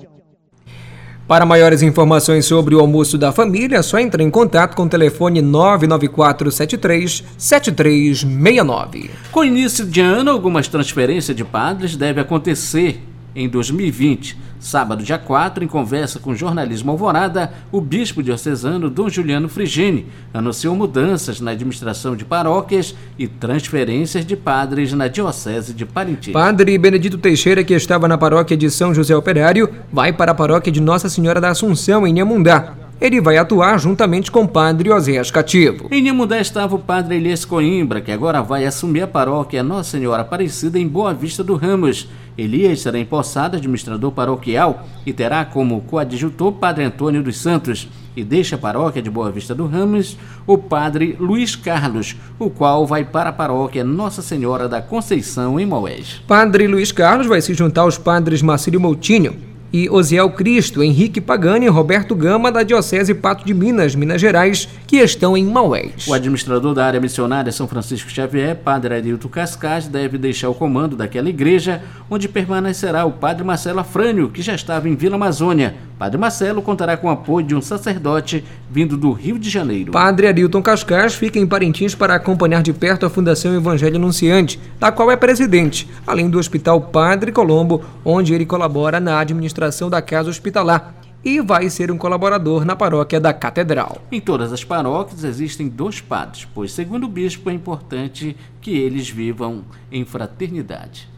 Para 1.31 1.45
maiores 1.45 1.81
informações 1.81 2.45
sobre 2.45 2.75
o 2.75 2.81
almoço 2.81 3.17
da 3.17 3.31
família, 3.31 3.77
é 3.77 3.81
só 3.81 3.97
entre 3.97 4.21
em 4.21 4.29
contato 4.29 4.75
com 4.75 4.83
o 4.83 4.89
telefone 4.89 5.41
99473 5.41 7.23
7369. 7.37 9.09
Com 9.31 9.41
início 9.41 9.85
de 9.85 10.01
ano, 10.01 10.29
algumas 10.29 10.67
transferências 10.67 11.37
de 11.37 11.45
padres 11.45 11.95
devem 11.95 12.21
acontecer 12.21 13.01
em 13.35 13.47
2020. 13.47 14.37
Sábado, 14.59 15.03
dia 15.03 15.17
4, 15.17 15.63
em 15.63 15.67
conversa 15.67 16.19
com 16.19 16.31
o 16.31 16.35
jornalismo 16.35 16.91
Alvorada, 16.91 17.51
o 17.71 17.81
bispo 17.81 18.21
diocesano 18.21 18.89
Dom 18.89 19.09
Juliano 19.09 19.49
Frigini 19.49 20.05
anunciou 20.33 20.75
mudanças 20.75 21.41
na 21.41 21.51
administração 21.51 22.15
de 22.15 22.23
paróquias 22.23 22.95
e 23.17 23.27
transferências 23.27 24.25
de 24.25 24.35
padres 24.35 24.93
na 24.93 25.07
diocese 25.07 25.73
de 25.73 25.85
Parintins. 25.85 26.33
Padre 26.33 26.77
Benedito 26.77 27.17
Teixeira, 27.17 27.63
que 27.63 27.73
estava 27.73 28.07
na 28.07 28.17
paróquia 28.17 28.55
de 28.55 28.69
São 28.69 28.93
José 28.93 29.15
Operário, 29.15 29.67
vai 29.91 30.13
para 30.13 30.31
a 30.31 30.35
paróquia 30.35 30.71
de 30.71 30.79
Nossa 30.79 31.09
Senhora 31.09 31.41
da 31.41 31.49
Assunção, 31.49 32.05
em 32.05 32.13
Nhamundá 32.13 32.80
ele 33.01 33.19
vai 33.19 33.35
atuar 33.35 33.79
juntamente 33.79 34.29
com 34.29 34.43
o 34.43 34.47
padre 34.47 34.91
Oséias 34.91 35.31
Cativo. 35.31 35.87
Em 35.89 36.03
Nimudé 36.03 36.39
estava 36.39 36.75
o 36.75 36.79
padre 36.79 37.15
Elias 37.15 37.43
Coimbra, 37.43 37.99
que 37.99 38.11
agora 38.11 38.43
vai 38.43 38.63
assumir 38.63 39.01
a 39.01 39.07
paróquia 39.07 39.63
Nossa 39.63 39.97
Senhora 39.97 40.21
Aparecida 40.21 40.77
em 40.77 40.87
Boa 40.87 41.11
Vista 41.11 41.43
do 41.43 41.55
Ramos. 41.55 42.07
Elias 42.37 42.81
será 42.81 42.99
empossado 42.99 43.57
administrador 43.57 44.11
paroquial 44.11 44.85
e 45.03 45.11
terá 45.11 45.43
como 45.43 45.81
coadjutor 45.81 46.53
padre 46.53 46.83
Antônio 46.83 47.23
dos 47.23 47.37
Santos 47.37 47.89
e 48.15 48.23
deixa 48.23 48.55
a 48.55 48.59
paróquia 48.59 49.01
de 49.01 49.09
Boa 49.09 49.31
Vista 49.31 49.55
do 49.55 49.65
Ramos 49.65 50.15
o 50.45 50.57
padre 50.57 51.15
Luiz 51.19 51.55
Carlos, 51.55 52.15
o 52.37 52.51
qual 52.51 52.85
vai 52.85 53.03
para 53.03 53.31
a 53.31 53.33
paróquia 53.33 53.83
Nossa 53.83 54.21
Senhora 54.21 54.69
da 54.69 54.79
Conceição 54.79 55.59
em 55.59 55.65
Moés. 55.65 56.21
Padre 56.27 56.67
Luiz 56.67 56.91
Carlos 56.91 57.25
vai 57.25 57.41
se 57.41 57.55
juntar 57.55 57.81
aos 57.81 57.97
padres 57.97 58.43
Marcílio 58.43 58.79
Moutinho, 58.79 59.50
e 59.73 59.89
Osiel 59.89 60.29
Cristo, 60.31 60.83
Henrique 60.83 61.21
Pagani 61.21 61.65
e 61.65 61.69
Roberto 61.69 62.15
Gama, 62.15 62.51
da 62.51 62.63
Diocese 62.63 63.13
Pato 63.13 63.45
de 63.45 63.53
Minas, 63.53 63.95
Minas 63.95 64.19
Gerais, 64.19 64.67
que 64.85 64.97
estão 64.97 65.37
em 65.37 65.45
Maués. 65.45 66.07
O 66.07 66.13
administrador 66.13 66.73
da 66.73 66.85
área 66.85 66.99
missionária 66.99 67.51
São 67.51 67.67
Francisco 67.67 68.09
Xavier, 68.09 68.55
Padre 68.55 68.95
Arilton 68.95 69.29
Cascais, 69.29 69.87
deve 69.87 70.17
deixar 70.17 70.49
o 70.49 70.53
comando 70.53 70.95
daquela 70.95 71.29
igreja, 71.29 71.81
onde 72.09 72.27
permanecerá 72.27 73.05
o 73.05 73.11
Padre 73.11 73.43
Marcelo 73.43 73.79
Afrânio, 73.79 74.29
que 74.29 74.41
já 74.41 74.55
estava 74.55 74.89
em 74.89 74.95
Vila 74.95 75.15
Amazônia. 75.15 75.75
Padre 76.01 76.17
Marcelo 76.17 76.63
contará 76.63 76.97
com 76.97 77.05
o 77.05 77.11
apoio 77.11 77.45
de 77.45 77.53
um 77.53 77.61
sacerdote 77.61 78.43
vindo 78.71 78.97
do 78.97 79.11
Rio 79.11 79.37
de 79.37 79.51
Janeiro. 79.51 79.91
Padre 79.91 80.25
Arilton 80.25 80.59
Cascais 80.59 81.13
fica 81.13 81.37
em 81.37 81.45
Parintins 81.45 81.93
para 81.93 82.15
acompanhar 82.15 82.63
de 82.63 82.73
perto 82.73 83.05
a 83.05 83.09
Fundação 83.11 83.53
Evangelho 83.53 83.97
Anunciante, 83.97 84.59
da 84.79 84.91
qual 84.91 85.11
é 85.11 85.15
presidente, 85.15 85.87
além 86.07 86.27
do 86.27 86.39
Hospital 86.39 86.81
Padre 86.81 87.31
Colombo, 87.31 87.85
onde 88.03 88.33
ele 88.33 88.47
colabora 88.47 88.99
na 88.99 89.19
administração 89.19 89.91
da 89.91 90.01
casa 90.01 90.31
hospitalar 90.31 90.95
e 91.23 91.39
vai 91.39 91.69
ser 91.69 91.91
um 91.91 91.99
colaborador 91.99 92.65
na 92.65 92.75
paróquia 92.75 93.19
da 93.19 93.31
Catedral. 93.31 94.01
Em 94.11 94.19
todas 94.19 94.51
as 94.51 94.63
paróquias 94.63 95.23
existem 95.23 95.69
dois 95.69 96.01
padres, 96.01 96.47
pois, 96.51 96.71
segundo 96.71 97.03
o 97.03 97.09
bispo, 97.09 97.47
é 97.47 97.53
importante 97.53 98.35
que 98.59 98.71
eles 98.71 99.07
vivam 99.07 99.63
em 99.91 100.03
fraternidade. 100.03 101.10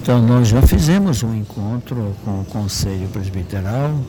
Então, 0.00 0.22
nós 0.22 0.46
já 0.46 0.62
fizemos 0.62 1.24
um 1.24 1.34
encontro 1.34 2.14
com 2.24 2.40
o 2.40 2.44
Conselho 2.44 3.08
Presbiteral, 3.08 4.00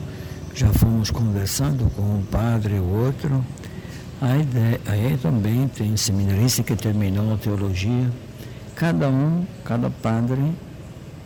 já 0.54 0.68
fomos 0.68 1.10
conversando 1.10 1.90
com 1.96 2.02
um 2.02 2.22
padre 2.22 2.76
e 2.76 2.78
outro. 2.78 3.44
Aí 4.20 5.18
também 5.20 5.66
tem 5.66 5.96
seminarista 5.96 6.62
que 6.62 6.76
terminou 6.76 7.34
a 7.34 7.36
teologia. 7.36 8.08
Cada 8.76 9.08
um, 9.08 9.44
cada 9.64 9.90
padre, 9.90 10.40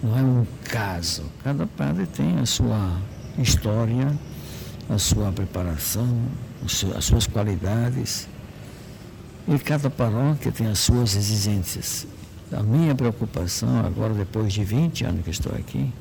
não 0.03 0.19
é 0.19 0.23
um 0.23 0.47
caso, 0.65 1.25
cada 1.45 1.67
padre 1.67 2.07
tem 2.07 2.39
a 2.39 2.47
sua 2.47 2.97
história, 3.39 4.19
a 4.89 4.99
sua 4.99 5.31
preparação, 5.31 6.09
as 6.97 7.05
suas 7.05 7.27
qualidades. 7.27 8.27
E 9.47 9.59
cada 9.59 9.91
paróquia 9.91 10.51
tem 10.51 10.69
as 10.69 10.79
suas 10.79 11.15
exigências. 11.15 12.07
A 12.57 12.63
minha 12.63 12.95
preocupação, 12.95 13.85
agora 13.85 14.15
depois 14.15 14.53
de 14.53 14.65
20 14.65 15.05
anos 15.05 15.25
que 15.25 15.31
estou 15.31 15.53
aqui, 15.53 15.93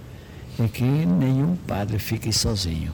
é 0.60 0.68
que 0.68 0.84
nenhum 0.84 1.56
padre 1.56 1.98
fique 1.98 2.32
sozinho. 2.32 2.92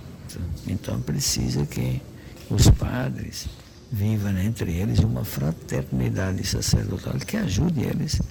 Então 0.66 1.02
precisa 1.02 1.66
que 1.66 2.02
os 2.50 2.70
padres 2.70 3.50
vivam 3.92 4.38
entre 4.38 4.72
eles 4.72 5.00
uma 5.00 5.26
fraternidade 5.26 6.46
sacerdotal 6.46 7.16
que 7.16 7.36
ajude 7.36 7.82
eles 7.82 8.22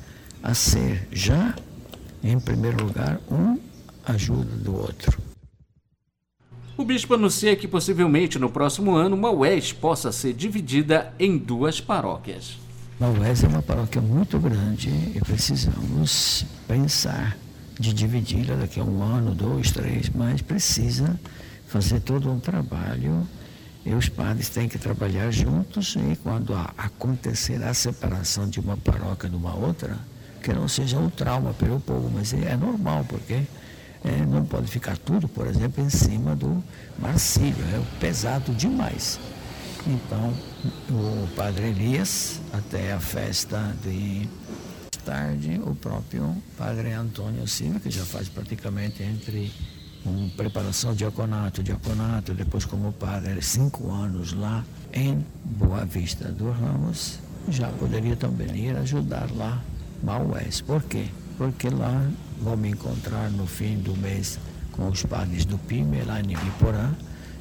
a 0.42 0.54
ser 0.54 1.06
já, 1.12 1.54
em 2.22 2.38
primeiro 2.40 2.84
lugar, 2.84 3.20
um 3.30 3.58
ajuda 4.06 4.56
do 4.56 4.76
outro. 4.76 5.20
O 6.76 6.84
bispo 6.84 7.14
anuncia 7.14 7.56
que 7.56 7.68
possivelmente 7.68 8.38
no 8.38 8.48
próximo 8.48 8.94
ano 8.94 9.16
Maués 9.16 9.72
possa 9.72 10.10
ser 10.12 10.32
dividida 10.32 11.12
em 11.18 11.36
duas 11.36 11.80
paróquias. 11.80 12.56
Maués 13.00 13.44
é 13.44 13.46
uma 13.46 13.62
paróquia 13.62 14.02
muito 14.02 14.40
grande 14.40 14.88
e 14.88 15.20
precisamos 15.24 16.44
pensar 16.66 17.36
de 17.78 17.92
dividi-la 17.92 18.56
daqui 18.56 18.80
a 18.80 18.82
um 18.82 19.00
ano, 19.00 19.36
dois, 19.36 19.70
três, 19.70 20.10
mas 20.12 20.42
precisa 20.42 21.18
fazer 21.68 22.00
todo 22.00 22.28
um 22.28 22.40
trabalho 22.40 23.24
e 23.86 23.94
os 23.94 24.08
padres 24.08 24.48
têm 24.48 24.68
que 24.68 24.78
trabalhar 24.78 25.30
juntos 25.30 25.94
e 25.94 26.16
quando 26.16 26.52
acontecer 26.76 27.62
a 27.62 27.72
separação 27.72 28.48
de 28.48 28.58
uma 28.58 28.76
paróquia 28.76 29.30
de 29.30 29.36
uma 29.36 29.54
outra, 29.54 29.96
que 30.42 30.52
não 30.52 30.66
seja 30.66 30.98
um 30.98 31.08
trauma 31.08 31.54
pelo 31.54 31.78
povo, 31.78 32.10
mas 32.12 32.32
é 32.32 32.56
normal, 32.56 33.04
porque 33.08 33.44
é, 34.04 34.26
não 34.28 34.44
pode 34.44 34.66
ficar 34.66 34.98
tudo, 34.98 35.28
por 35.28 35.46
exemplo, 35.46 35.84
em 35.84 35.88
cima 35.88 36.34
do 36.34 36.64
Marcílio, 36.98 37.64
é 37.72 38.00
pesado 38.00 38.52
demais. 38.54 39.20
Então, 39.86 40.34
o 40.90 41.26
padre 41.34 41.68
Elias, 41.68 42.40
até 42.52 42.92
a 42.92 43.00
festa 43.00 43.74
de 43.82 44.28
tarde, 45.04 45.60
o 45.64 45.74
próprio 45.74 46.36
padre 46.56 46.92
Antônio 46.92 47.46
Silva, 47.46 47.80
que 47.80 47.90
já 47.90 48.04
faz 48.04 48.28
praticamente 48.28 49.02
entre 49.02 49.50
uma 50.04 50.28
preparação 50.30 50.94
diaconato, 50.94 51.62
diaconato, 51.62 52.34
depois 52.34 52.64
como 52.64 52.92
padre, 52.92 53.40
cinco 53.40 53.90
anos 53.90 54.32
lá 54.32 54.64
em 54.92 55.24
Boa 55.44 55.84
Vista 55.84 56.30
do 56.30 56.50
Ramos, 56.50 57.18
já 57.48 57.68
poderia 57.68 58.16
também 58.16 58.54
ir 58.56 58.76
ajudar 58.76 59.30
lá 59.34 59.62
Maués. 60.02 60.60
Por 60.60 60.82
quê? 60.82 61.06
Porque 61.36 61.70
lá 61.70 62.06
vou 62.40 62.56
me 62.56 62.70
encontrar 62.70 63.30
no 63.30 63.46
fim 63.46 63.78
do 63.78 63.96
mês 63.96 64.38
com 64.72 64.88
os 64.88 65.02
padres 65.04 65.44
do 65.44 65.58
PIME, 65.58 66.02
lá 66.02 66.20
em 66.20 66.32
Ibiporã, 66.32 66.92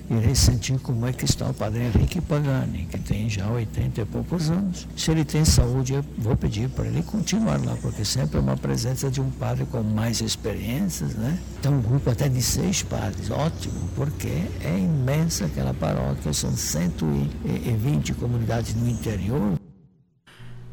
irei 0.09 0.35
sentir 0.35 0.79
como 0.79 1.05
é 1.05 1.13
que 1.13 1.25
está 1.25 1.49
o 1.49 1.53
padre 1.53 1.83
Henrique 1.83 2.21
Pagani, 2.21 2.87
que 2.89 2.97
tem 2.97 3.29
já 3.29 3.49
80 3.49 4.01
e 4.01 4.05
poucos 4.05 4.49
anos. 4.49 4.87
Se 4.95 5.11
ele 5.11 5.25
tem 5.25 5.43
saúde, 5.43 5.93
eu 5.93 6.05
vou 6.17 6.35
pedir 6.35 6.69
para 6.69 6.85
ele 6.85 7.03
continuar 7.03 7.63
lá, 7.63 7.75
porque 7.81 8.05
sempre 8.05 8.37
é 8.37 8.39
uma 8.39 8.55
presença 8.55 9.09
de 9.09 9.19
um 9.19 9.29
padre 9.31 9.65
com 9.65 9.83
mais 9.83 10.21
experiências, 10.21 11.13
né? 11.15 11.37
Tem 11.61 11.71
um 11.71 11.81
grupo 11.81 12.09
até 12.09 12.29
de 12.29 12.41
seis 12.41 12.83
padres, 12.83 13.29
ótimo, 13.29 13.89
porque 13.95 14.29
é 14.61 14.77
imensa 14.77 15.45
aquela 15.45 15.73
paróquia, 15.73 16.31
são 16.33 16.55
120 16.55 18.13
comunidades 18.13 18.75
no 18.75 18.87
interior. 18.87 19.56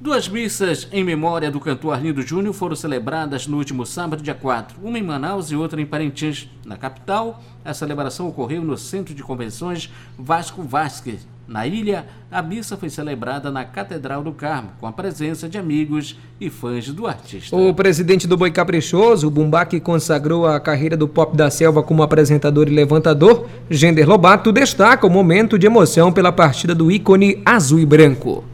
Duas 0.05 0.29
missas 0.29 0.87
em 0.93 1.03
memória 1.03 1.51
do 1.51 1.59
cantor 1.59 1.95
Arlindo 1.95 2.21
Júnior 2.21 2.53
foram 2.53 2.77
celebradas 2.77 3.47
no 3.47 3.57
último 3.57 3.87
sábado, 3.87 4.23
dia 4.23 4.35
4, 4.35 4.77
uma 4.83 4.99
em 4.99 5.03
Manaus 5.03 5.51
e 5.51 5.57
outra 5.57 5.81
em 5.81 5.87
Parintins. 5.87 6.47
Na 6.63 6.77
capital, 6.77 7.43
a 7.65 7.73
celebração 7.73 8.29
ocorreu 8.29 8.63
no 8.63 8.77
Centro 8.77 9.15
de 9.15 9.23
Convenções 9.23 9.91
Vasco 10.19 10.63
Vasquez. 10.63 11.27
Na 11.49 11.67
ilha, 11.67 12.05
a 12.31 12.43
missa 12.43 12.77
foi 12.77 12.91
celebrada 12.91 13.51
na 13.51 13.65
Catedral 13.65 14.23
do 14.23 14.33
Carmo, 14.33 14.73
com 14.79 14.87
a 14.87 14.93
presença 14.93 15.49
de 15.49 15.57
amigos 15.57 16.19
e 16.39 16.51
fãs 16.51 16.87
do 16.89 17.07
artista. 17.07 17.57
O 17.57 17.73
presidente 17.73 18.27
do 18.27 18.37
Boi 18.37 18.51
Caprichoso, 18.51 19.29
o 19.29 19.31
Bumbá, 19.31 19.65
que 19.65 19.81
consagrou 19.81 20.47
a 20.47 20.61
carreira 20.61 20.99
do 20.99 21.09
pop 21.09 21.35
da 21.35 21.49
selva 21.49 21.83
como 21.83 22.03
apresentador 22.03 22.69
e 22.69 22.75
levantador, 22.75 23.49
Gender 23.71 24.07
Lobato, 24.07 24.53
destaca 24.53 25.07
o 25.07 25.11
momento 25.11 25.59
de 25.59 25.65
emoção 25.65 26.13
pela 26.13 26.31
partida 26.31 26.75
do 26.75 26.93
ícone 26.93 27.41
azul 27.47 27.81
e 27.81 27.87
branco. 27.87 28.45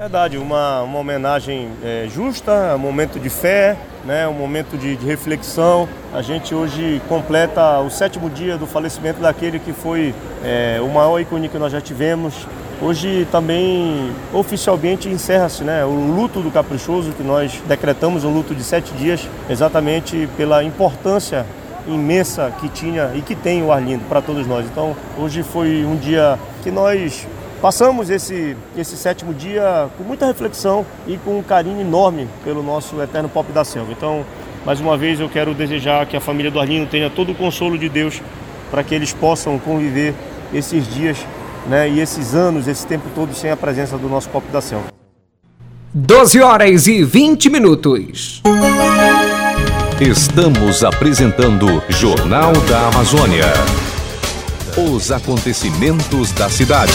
Verdade, 0.00 0.38
uma, 0.38 0.80
uma 0.80 0.98
homenagem 0.98 1.68
é, 1.84 2.08
justa, 2.08 2.74
um 2.74 2.78
momento 2.78 3.20
de 3.20 3.28
fé, 3.28 3.76
né, 4.02 4.26
um 4.26 4.32
momento 4.32 4.78
de, 4.78 4.96
de, 4.96 5.04
reflexão. 5.04 5.86
A 6.14 6.22
gente 6.22 6.54
hoje 6.54 7.02
completa 7.06 7.78
o 7.80 7.90
sétimo 7.90 8.30
dia 8.30 8.56
do 8.56 8.66
falecimento 8.66 9.20
daquele 9.20 9.58
que 9.58 9.74
foi 9.74 10.14
é, 10.42 10.80
o 10.80 10.88
maior 10.88 11.20
ícone 11.20 11.50
que 11.50 11.58
nós 11.58 11.70
já 11.70 11.82
tivemos. 11.82 12.32
Hoje 12.80 13.28
também 13.30 14.10
oficialmente 14.32 15.06
encerra-se 15.06 15.64
né, 15.64 15.84
o 15.84 15.90
luto 15.90 16.40
do 16.40 16.50
caprichoso, 16.50 17.12
que 17.12 17.22
nós 17.22 17.60
decretamos 17.68 18.24
um 18.24 18.32
luto 18.32 18.54
de 18.54 18.64
sete 18.64 18.94
dias, 18.94 19.28
exatamente 19.50 20.26
pela 20.34 20.64
importância 20.64 21.44
imensa 21.86 22.50
que 22.58 22.70
tinha 22.70 23.10
e 23.14 23.20
que 23.20 23.34
tem 23.34 23.62
o 23.62 23.70
Arlindo 23.70 24.04
para 24.08 24.22
todos 24.22 24.46
nós. 24.46 24.64
Então 24.64 24.96
hoje 25.18 25.42
foi 25.42 25.84
um 25.84 25.96
dia 25.96 26.38
que 26.62 26.70
nós 26.70 27.26
Passamos 27.60 28.08
esse, 28.08 28.56
esse 28.74 28.96
sétimo 28.96 29.34
dia 29.34 29.88
com 29.98 30.04
muita 30.04 30.24
reflexão 30.24 30.86
e 31.06 31.18
com 31.18 31.38
um 31.38 31.42
carinho 31.42 31.80
enorme 31.80 32.26
pelo 32.42 32.62
nosso 32.62 33.00
eterno 33.02 33.28
pop 33.28 33.52
da 33.52 33.64
selva. 33.64 33.92
Então, 33.92 34.24
mais 34.64 34.80
uma 34.80 34.96
vez, 34.96 35.20
eu 35.20 35.28
quero 35.28 35.52
desejar 35.52 36.06
que 36.06 36.16
a 36.16 36.20
família 36.20 36.50
do 36.50 36.58
Arlindo 36.58 36.86
tenha 36.86 37.10
todo 37.10 37.32
o 37.32 37.34
consolo 37.34 37.76
de 37.76 37.88
Deus 37.88 38.22
para 38.70 38.82
que 38.82 38.94
eles 38.94 39.12
possam 39.12 39.58
conviver 39.58 40.14
esses 40.54 40.88
dias 40.88 41.18
né, 41.68 41.86
e 41.88 42.00
esses 42.00 42.34
anos, 42.34 42.66
esse 42.66 42.86
tempo 42.86 43.04
todo 43.14 43.34
sem 43.34 43.50
a 43.50 43.56
presença 43.56 43.98
do 43.98 44.08
nosso 44.08 44.30
pop 44.30 44.46
da 44.50 44.62
selva. 44.62 44.86
12 45.92 46.40
horas 46.40 46.86
e 46.86 47.04
20 47.04 47.50
minutos. 47.50 48.42
Estamos 50.00 50.82
apresentando 50.82 51.82
Jornal 51.90 52.52
da 52.66 52.88
Amazônia. 52.88 53.44
Os 54.88 55.12
acontecimentos 55.12 56.32
da 56.32 56.48
cidade. 56.48 56.92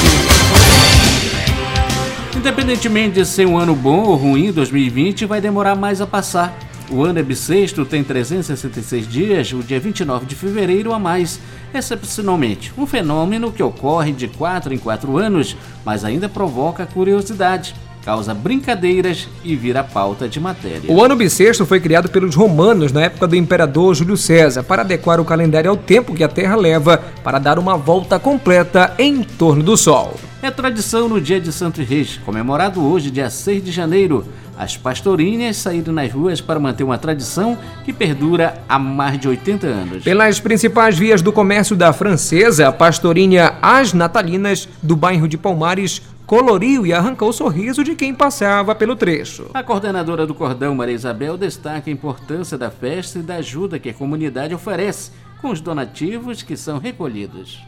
Independentemente 2.36 3.14
de 3.14 3.26
ser 3.28 3.46
um 3.46 3.60
ano 3.60 3.76
bom 3.76 4.06
ou 4.06 4.16
ruim, 4.16 4.52
2020 4.52 5.26
vai 5.26 5.40
demorar 5.40 5.76
mais 5.76 6.02
a 6.02 6.08
passar. 6.08 6.58
O 6.90 7.04
ano 7.04 7.20
é 7.20 7.24
bissexto, 7.24 7.86
tem 7.86 8.04
366 8.04 9.08
dias, 9.08 9.54
o 9.54 9.62
dia 9.62 9.80
29 9.80 10.26
de 10.26 10.34
fevereiro 10.34 10.94
a 10.94 11.00
mais, 11.00 11.40
excepcionalmente. 11.76 12.74
Um 12.76 12.88
fenômeno 12.88 13.52
que 13.52 13.62
ocorre 13.62 14.12
de 14.12 14.30
4 14.30 14.74
em 14.74 14.80
4 14.80 15.16
anos, 15.20 15.56
mas 15.86 16.04
ainda 16.04 16.28
provoca 16.28 16.88
curiosidade 16.88 17.76
causa 18.06 18.36
brincadeiras 18.36 19.28
e 19.44 19.56
vira 19.56 19.84
pauta 19.84 20.30
de 20.30 20.40
matéria. 20.40 20.92
O 20.92 21.04
ano 21.04 21.16
bissexto 21.16 21.66
foi 21.66 21.80
criado 21.80 22.08
pelos 22.08 22.36
romanos 22.36 22.92
na 22.92 23.02
época 23.02 23.26
do 23.26 23.36
imperador 23.36 23.96
Júlio 23.96 24.16
César 24.16 24.62
para 24.62 24.84
adequar 24.84 25.20
o 25.20 25.26
calendário 25.26 25.72
ao 25.72 25.76
tempo 25.76 26.14
que 26.14 26.24
a 26.24 26.28
Terra 26.28 26.56
leva 26.56 27.04
para 27.24 27.40
dar 27.40 27.58
uma 27.58 27.76
volta 27.76 28.20
completa 28.20 28.94
em 29.00 29.24
torno 29.24 29.64
do 29.64 29.76
Sol. 29.76 30.14
É 30.44 30.52
tradição 30.52 31.10
no 31.10 31.20
dia 31.20 31.42
de 31.42 31.52
Santos 31.52 31.88
Reis, 31.88 32.20
comemorado 32.24 32.86
hoje, 32.86 33.10
dia 33.10 33.32
6 33.32 33.64
de 33.64 33.72
janeiro. 33.72 34.24
As 34.56 34.78
pastorinhas 34.78 35.58
saíram 35.58 35.92
nas 35.92 36.12
ruas 36.14 36.40
para 36.40 36.60
manter 36.60 36.84
uma 36.84 37.00
tradição 37.00 37.58
que 37.84 37.92
perdura 37.92 38.62
há 38.70 38.78
mais 38.78 39.20
de 39.20 39.28
80 39.28 39.66
anos. 39.66 40.04
Pelas 40.04 40.40
principais 40.40 40.98
vias 40.98 41.22
do 41.24 41.34
comércio 41.34 41.76
da 41.76 41.92
Francesa, 41.92 42.68
a 42.68 42.72
pastorinha 42.72 43.56
As 43.62 43.92
Natalinas, 43.92 44.70
do 44.84 44.96
bairro 44.96 45.28
de 45.28 45.38
Palmares, 45.38 46.02
coloriu 46.26 46.86
e 46.86 46.94
arrancou 46.94 47.30
o 47.30 47.34
sorriso 47.34 47.84
de 47.84 47.96
quem 47.96 48.14
passava 48.14 48.74
pelo 48.74 48.96
trecho. 48.96 49.50
A 49.54 49.64
coordenadora 49.64 50.26
do 50.26 50.34
Cordão, 50.34 50.74
Maria 50.76 50.96
Isabel, 50.96 51.38
destaca 51.38 51.90
a 51.90 51.94
importância 51.94 52.58
da 52.58 52.72
festa 52.72 53.20
e 53.20 53.24
da 53.24 53.36
ajuda 53.36 53.80
que 53.80 53.90
a 53.90 53.94
comunidade 53.94 54.54
oferece 54.54 55.12
com 55.42 55.50
os 55.50 55.62
donativos 55.62 56.42
que 56.42 56.58
são 56.58 56.80
recolhidos. 56.80 57.64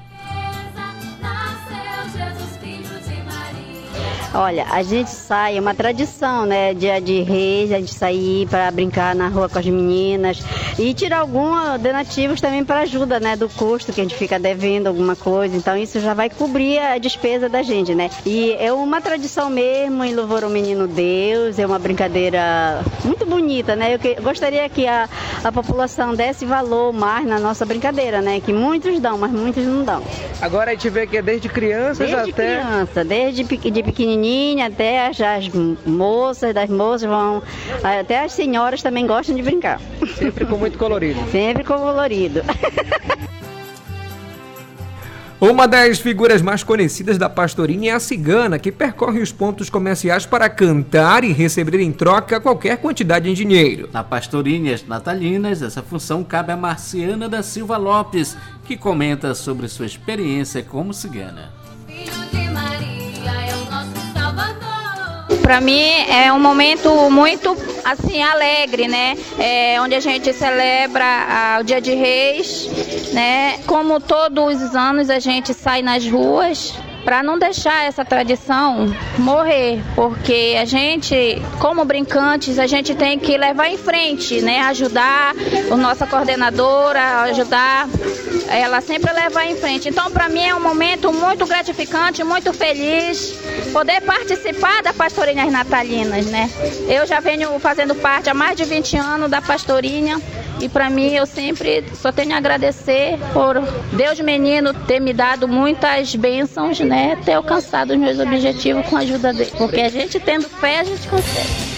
Olha, 4.39 4.67
a 4.69 4.83
gente 4.83 5.09
sai, 5.09 5.57
é 5.57 5.59
uma 5.59 5.73
tradição, 5.73 6.45
né? 6.45 6.71
Dia 6.71 7.01
de 7.01 7.21
reis, 7.21 7.71
a 7.71 7.79
gente 7.79 7.91
sair 7.91 8.45
para 8.47 8.69
brincar 8.69 9.15
na 9.15 9.29
rua 9.29 9.49
com 9.49 9.57
as 9.57 9.65
meninas 9.65 10.43
e 10.77 10.93
tirar 10.93 11.21
alguns 11.21 11.81
donativos 11.81 12.39
também 12.39 12.63
para 12.63 12.81
ajuda, 12.81 13.19
né? 13.19 13.35
Do 13.35 13.49
custo 13.49 13.91
que 13.91 13.99
a 13.99 14.03
gente 14.03 14.13
fica 14.13 14.37
devendo 14.37 14.85
alguma 14.85 15.15
coisa. 15.15 15.57
Então 15.57 15.75
isso 15.75 15.99
já 15.99 16.13
vai 16.13 16.29
cobrir 16.29 16.77
a 16.77 16.99
despesa 16.99 17.49
da 17.49 17.63
gente, 17.63 17.95
né? 17.95 18.11
E 18.27 18.55
é 18.59 18.71
uma 18.71 19.01
tradição 19.01 19.49
mesmo 19.49 20.03
em 20.03 20.13
louvor 20.13 20.43
ao 20.43 20.51
menino 20.51 20.87
Deus, 20.87 21.57
é 21.57 21.65
uma 21.65 21.79
brincadeira 21.79 22.83
muito 23.03 23.25
bonita, 23.25 23.75
né? 23.75 23.95
Eu, 23.95 23.97
que, 23.97 24.21
gostaria 24.21 24.69
que 24.69 24.85
a, 24.85 25.09
a 25.43 25.51
população 25.51 26.13
desse 26.13 26.45
valor 26.45 26.93
mais 26.93 27.25
na 27.25 27.39
nossa 27.39 27.65
brincadeira, 27.65 28.21
né? 28.21 28.39
Que 28.39 28.53
muitos 28.53 28.99
dão, 28.99 29.17
mas 29.17 29.31
muitos 29.31 29.65
não 29.65 29.83
dão. 29.83 30.03
Agora 30.39 30.69
a 30.69 30.73
gente 30.75 30.91
vê 30.91 31.07
que 31.07 31.17
é 31.17 31.23
desde 31.23 31.49
crianças 31.49 32.07
desde 32.07 32.15
até... 32.15 32.29
Desde 32.29 32.67
criança, 32.67 33.03
desde 33.03 33.43
de 33.71 33.83
pequenininho 33.83 34.26
até 34.65 35.07
as, 35.07 35.19
as 35.19 35.49
moças, 35.85 36.53
das 36.53 36.69
moças 36.69 37.09
vão. 37.09 37.41
Até 37.83 38.23
as 38.23 38.33
senhoras 38.33 38.81
também 38.81 39.05
gostam 39.05 39.35
de 39.35 39.41
brincar. 39.41 39.79
Sempre 40.15 40.45
com 40.45 40.57
muito 40.57 40.77
colorido. 40.77 41.19
Sempre 41.31 41.63
com 41.63 41.77
colorido. 41.77 42.41
Uma 45.39 45.67
das 45.67 45.99
figuras 45.99 46.41
mais 46.41 46.63
conhecidas 46.63 47.15
da 47.15 47.29
pastorinha 47.29 47.91
é 47.91 47.95
a 47.95 47.99
cigana, 47.99 48.57
que 48.57 48.71
percorre 48.71 49.21
os 49.21 49.31
pontos 49.31 49.69
comerciais 49.69 50.25
para 50.25 50.49
cantar 50.49 51.23
e 51.23 51.31
receber 51.31 51.79
em 51.79 51.91
troca 51.91 52.39
qualquer 52.39 52.77
quantidade 52.77 53.29
em 53.29 53.35
dinheiro. 53.35 53.87
Na 53.93 54.03
Pastorinhas 54.03 54.83
Natalinas, 54.87 55.61
essa 55.61 55.83
função 55.83 56.23
cabe 56.23 56.51
a 56.51 56.57
Marciana 56.57 57.29
da 57.29 57.43
Silva 57.43 57.77
Lopes, 57.77 58.35
que 58.65 58.75
comenta 58.75 59.35
sobre 59.35 59.67
sua 59.67 59.85
experiência 59.85 60.63
como 60.63 60.91
cigana. 60.91 61.51
Para 65.47 65.61
mim 65.61 65.89
é 66.09 66.31
um 66.33 66.39
momento 66.39 67.09
muito 67.09 67.55
assim 67.85 68.21
alegre, 68.21 68.87
né? 68.87 69.15
É, 69.39 69.81
onde 69.81 69.95
a 69.95 69.99
gente 70.01 70.33
celebra 70.33 71.05
a, 71.05 71.59
o 71.61 71.63
Dia 71.63 71.79
de 71.79 71.95
Reis, 71.95 72.69
né? 73.13 73.59
Como 73.65 74.01
todos 74.01 74.61
os 74.61 74.75
anos 74.75 75.09
a 75.09 75.19
gente 75.19 75.53
sai 75.53 75.81
nas 75.81 76.05
ruas 76.05 76.73
para 77.07 77.23
não 77.23 77.39
deixar 77.39 77.85
essa 77.85 78.03
tradição 78.03 78.93
morrer, 79.17 79.81
porque 79.95 80.57
a 80.59 80.65
gente, 80.65 81.41
como 81.57 81.85
brincantes, 81.85 82.59
a 82.59 82.67
gente 82.67 82.93
tem 82.95 83.17
que 83.17 83.37
levar 83.37 83.69
em 83.69 83.77
frente, 83.77 84.41
né? 84.41 84.59
Ajudar 84.63 85.33
a 85.71 85.77
nossa 85.77 86.05
coordenadora, 86.05 87.21
ajudar 87.21 87.87
ela 88.49 88.81
sempre 88.81 89.13
levar 89.13 89.45
em 89.45 89.55
frente. 89.55 89.87
Então, 89.87 90.11
para 90.11 90.27
mim 90.27 90.43
é 90.43 90.53
um 90.53 90.59
momento 90.59 91.13
muito 91.13 91.45
gratificante, 91.45 92.25
muito 92.25 92.51
feliz 92.51 93.33
poder 93.71 94.01
participar 94.01 94.83
da 94.83 94.91
Pastorinhas 94.91 95.49
Natalinas, 95.49 96.25
né? 96.25 96.49
Eu 96.89 97.07
já 97.07 97.21
venho 97.21 97.57
fazendo 97.57 97.95
parte 97.95 98.29
há 98.29 98.33
mais 98.33 98.57
de 98.57 98.65
20 98.65 98.97
anos 98.97 99.31
da 99.31 99.41
Pastorinha 99.41 100.21
e 100.59 100.67
para 100.67 100.89
mim 100.89 101.13
eu 101.13 101.25
sempre 101.25 101.83
só 101.93 102.11
tenho 102.11 102.33
a 102.33 102.37
agradecer 102.37 103.17
por 103.33 103.61
Deus 103.93 104.19
menino 104.19 104.73
ter 104.73 104.99
me 104.99 105.13
dado 105.13 105.47
muitas 105.47 106.15
bênçãos, 106.15 106.79
né? 106.79 107.17
Ter 107.23 107.33
alcançado 107.33 107.91
os 107.91 107.97
meus 107.97 108.19
objetivos 108.19 108.85
com 108.87 108.97
a 108.97 108.99
ajuda 108.99 109.33
dele. 109.33 109.51
Porque 109.57 109.81
a 109.81 109.89
gente 109.89 110.19
tendo 110.19 110.49
fé, 110.49 110.79
a 110.79 110.83
gente 110.83 111.07
consegue. 111.07 111.77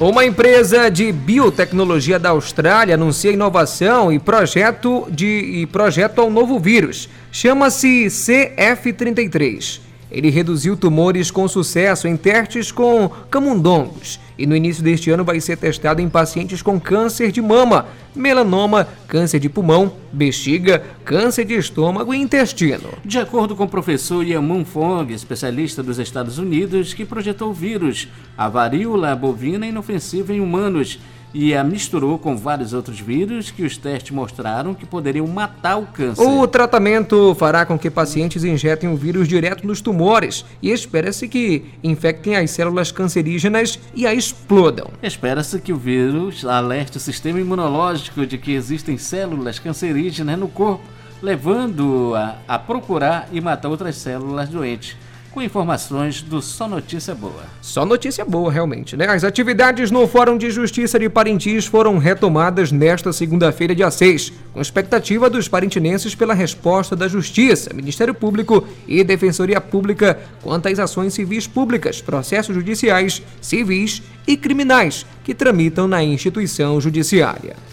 Uma 0.00 0.24
empresa 0.24 0.90
de 0.90 1.12
biotecnologia 1.12 2.18
da 2.18 2.30
Austrália 2.30 2.94
anuncia 2.94 3.32
inovação 3.32 4.10
e 4.10 4.18
projeto 4.18 5.06
de 5.10 5.26
e 5.26 5.66
projeto 5.66 6.20
ao 6.22 6.30
novo 6.30 6.58
vírus. 6.58 7.06
Chama-se 7.30 8.06
CF33. 8.06 9.89
Ele 10.10 10.30
reduziu 10.30 10.76
tumores 10.76 11.30
com 11.30 11.46
sucesso 11.46 12.08
em 12.08 12.16
testes 12.16 12.72
com 12.72 13.08
camundongos 13.30 14.18
e 14.40 14.46
no 14.46 14.56
início 14.56 14.82
deste 14.82 15.10
ano 15.10 15.22
vai 15.22 15.38
ser 15.38 15.58
testado 15.58 16.00
em 16.00 16.08
pacientes 16.08 16.62
com 16.62 16.80
câncer 16.80 17.30
de 17.30 17.42
mama, 17.42 17.86
melanoma, 18.16 18.88
câncer 19.06 19.38
de 19.38 19.50
pulmão, 19.50 19.92
bexiga, 20.10 20.82
câncer 21.04 21.44
de 21.44 21.54
estômago 21.54 22.14
e 22.14 22.18
intestino. 22.18 22.88
De 23.04 23.18
acordo 23.18 23.54
com 23.54 23.64
o 23.64 23.68
professor 23.68 24.26
Yamun 24.26 24.64
Fong, 24.64 25.12
especialista 25.12 25.82
dos 25.82 25.98
Estados 25.98 26.38
Unidos, 26.38 26.94
que 26.94 27.04
projetou 27.04 27.50
o 27.50 27.54
vírus, 27.54 28.08
a 28.36 28.48
varíola 28.48 29.14
bovina 29.14 29.66
inofensiva 29.66 30.32
em 30.32 30.40
humanos 30.40 30.98
e 31.32 31.54
a 31.54 31.62
misturou 31.62 32.18
com 32.18 32.36
vários 32.36 32.72
outros 32.72 33.00
vírus 33.00 33.50
que 33.50 33.62
os 33.62 33.76
testes 33.76 34.10
mostraram 34.10 34.74
que 34.74 34.84
poderiam 34.84 35.26
matar 35.26 35.76
o 35.76 35.86
câncer. 35.86 36.22
O 36.22 36.46
tratamento 36.46 37.34
fará 37.34 37.64
com 37.64 37.78
que 37.78 37.90
pacientes 37.90 38.44
injetem 38.44 38.92
o 38.92 38.96
vírus 38.96 39.28
direto 39.28 39.66
nos 39.66 39.80
tumores 39.80 40.44
e 40.60 40.70
espera-se 40.70 41.28
que 41.28 41.64
infectem 41.82 42.36
as 42.36 42.50
células 42.50 42.90
cancerígenas 42.90 43.78
e 43.94 44.06
a 44.06 44.14
explodam. 44.14 44.88
Espera-se 45.02 45.60
que 45.60 45.72
o 45.72 45.76
vírus 45.76 46.44
alerte 46.44 46.96
o 46.96 47.00
sistema 47.00 47.40
imunológico 47.40 48.26
de 48.26 48.38
que 48.38 48.52
existem 48.52 48.98
células 48.98 49.58
cancerígenas 49.58 50.38
no 50.38 50.48
corpo, 50.48 50.84
levando-o 51.22 52.14
a, 52.14 52.36
a 52.48 52.58
procurar 52.58 53.28
e 53.32 53.40
matar 53.40 53.68
outras 53.68 53.96
células 53.96 54.48
doentes 54.48 54.96
com 55.30 55.40
informações 55.40 56.22
do 56.22 56.42
Só 56.42 56.68
Notícia 56.68 57.14
Boa. 57.14 57.44
Só 57.62 57.86
notícia 57.86 58.24
boa, 58.24 58.50
realmente, 58.50 58.96
né? 58.96 59.06
As 59.06 59.22
atividades 59.22 59.90
no 59.90 60.06
Fórum 60.08 60.36
de 60.36 60.50
Justiça 60.50 60.98
de 60.98 61.08
Parintins 61.08 61.66
foram 61.66 61.98
retomadas 61.98 62.72
nesta 62.72 63.12
segunda-feira, 63.12 63.74
dia 63.74 63.90
6, 63.90 64.32
com 64.52 64.60
expectativa 64.60 65.30
dos 65.30 65.46
parintinenses 65.46 66.14
pela 66.14 66.34
resposta 66.34 66.96
da 66.96 67.06
Justiça, 67.06 67.72
Ministério 67.72 68.14
Público 68.14 68.66
e 68.88 69.04
Defensoria 69.04 69.60
Pública 69.60 70.18
quanto 70.42 70.68
às 70.68 70.78
ações 70.78 71.14
civis 71.14 71.46
públicas, 71.46 72.00
processos 72.00 72.54
judiciais, 72.54 73.22
civis 73.40 74.02
e 74.26 74.36
criminais 74.36 75.06
que 75.22 75.34
tramitam 75.34 75.86
na 75.86 76.02
instituição 76.02 76.80
judiciária. 76.80 77.69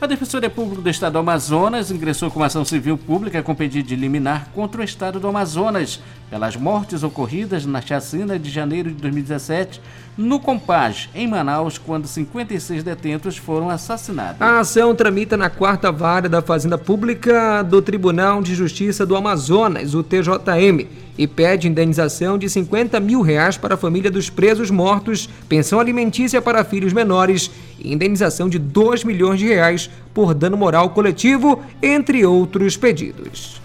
A 0.00 0.06
Defensoria 0.06 0.48
Pública 0.48 0.80
do 0.80 0.88
Estado 0.88 1.12
do 1.12 1.18
Amazonas 1.18 1.90
ingressou 1.90 2.30
com 2.30 2.42
ação 2.42 2.64
civil 2.64 2.96
pública 2.96 3.42
com 3.42 3.54
pedido 3.54 3.86
de 3.86 3.94
liminar 3.94 4.48
contra 4.54 4.80
o 4.80 4.84
Estado 4.84 5.20
do 5.20 5.28
Amazonas 5.28 6.00
pelas 6.30 6.56
mortes 6.56 7.02
ocorridas 7.02 7.66
na 7.66 7.82
chacina 7.82 8.38
de 8.38 8.48
janeiro 8.48 8.88
de 8.88 8.96
2017 8.96 9.78
no 10.20 10.38
Compage, 10.38 11.08
em 11.14 11.26
Manaus, 11.26 11.78
quando 11.78 12.06
56 12.06 12.84
detentos 12.84 13.38
foram 13.38 13.70
assassinados. 13.70 14.40
A 14.40 14.60
ação 14.60 14.94
tramita 14.94 15.36
na 15.36 15.48
quarta 15.48 15.90
vara 15.90 16.28
da 16.28 16.42
Fazenda 16.42 16.76
Pública 16.76 17.62
do 17.62 17.80
Tribunal 17.80 18.42
de 18.42 18.54
Justiça 18.54 19.06
do 19.06 19.16
Amazonas, 19.16 19.94
o 19.94 20.02
TJM 20.02 20.86
e 21.16 21.26
pede 21.26 21.68
indenização 21.68 22.36
de 22.36 22.48
50 22.48 23.00
mil 23.00 23.22
reais 23.22 23.56
para 23.56 23.74
a 23.74 23.78
família 23.78 24.10
dos 24.10 24.28
presos 24.28 24.70
mortos, 24.70 25.28
pensão 25.48 25.80
alimentícia 25.80 26.40
para 26.42 26.64
filhos 26.64 26.92
menores 26.92 27.50
e 27.78 27.92
indenização 27.92 28.48
de 28.48 28.58
2 28.58 29.04
milhões 29.04 29.38
de 29.38 29.46
reais 29.46 29.90
por 30.12 30.34
dano 30.34 30.56
moral 30.56 30.90
coletivo, 30.90 31.62
entre 31.82 32.26
outros 32.26 32.76
pedidos. 32.76 33.60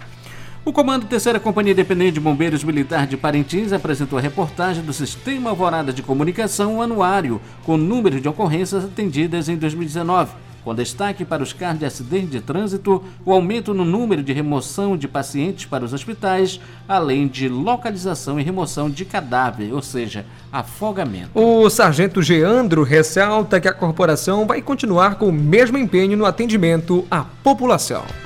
O 0.66 0.72
Comando 0.72 1.06
Terceira 1.06 1.38
Companhia 1.38 1.72
Independente 1.72 2.14
de 2.14 2.20
Bombeiros 2.20 2.64
Militar 2.64 3.06
de 3.06 3.16
Parintins 3.16 3.72
apresentou 3.72 4.18
a 4.18 4.20
reportagem 4.20 4.82
do 4.82 4.92
Sistema 4.92 5.50
Alvorada 5.50 5.92
de 5.92 6.02
Comunicação 6.02 6.82
anuário, 6.82 7.40
com 7.64 7.76
número 7.76 8.20
de 8.20 8.28
ocorrências 8.28 8.84
atendidas 8.84 9.48
em 9.48 9.56
2019 9.56 10.32
com 10.64 10.74
destaque 10.74 11.24
para 11.24 11.44
os 11.44 11.52
casos 11.52 11.78
de 11.78 11.84
acidente 11.84 12.26
de 12.26 12.40
trânsito, 12.40 13.00
o 13.24 13.32
aumento 13.32 13.72
no 13.72 13.84
número 13.84 14.20
de 14.20 14.32
remoção 14.32 14.96
de 14.96 15.06
pacientes 15.06 15.64
para 15.64 15.84
os 15.84 15.92
hospitais, 15.92 16.60
além 16.88 17.28
de 17.28 17.48
localização 17.48 18.40
e 18.40 18.42
remoção 18.42 18.90
de 18.90 19.04
cadáver, 19.04 19.72
ou 19.72 19.80
seja, 19.80 20.26
afogamento. 20.50 21.30
O 21.36 21.70
sargento 21.70 22.20
Geandro 22.20 22.82
ressalta 22.82 23.60
que 23.60 23.68
a 23.68 23.72
corporação 23.72 24.44
vai 24.44 24.60
continuar 24.60 25.14
com 25.14 25.28
o 25.28 25.32
mesmo 25.32 25.78
empenho 25.78 26.16
no 26.16 26.26
atendimento 26.26 27.06
à 27.08 27.22
população. 27.22 28.25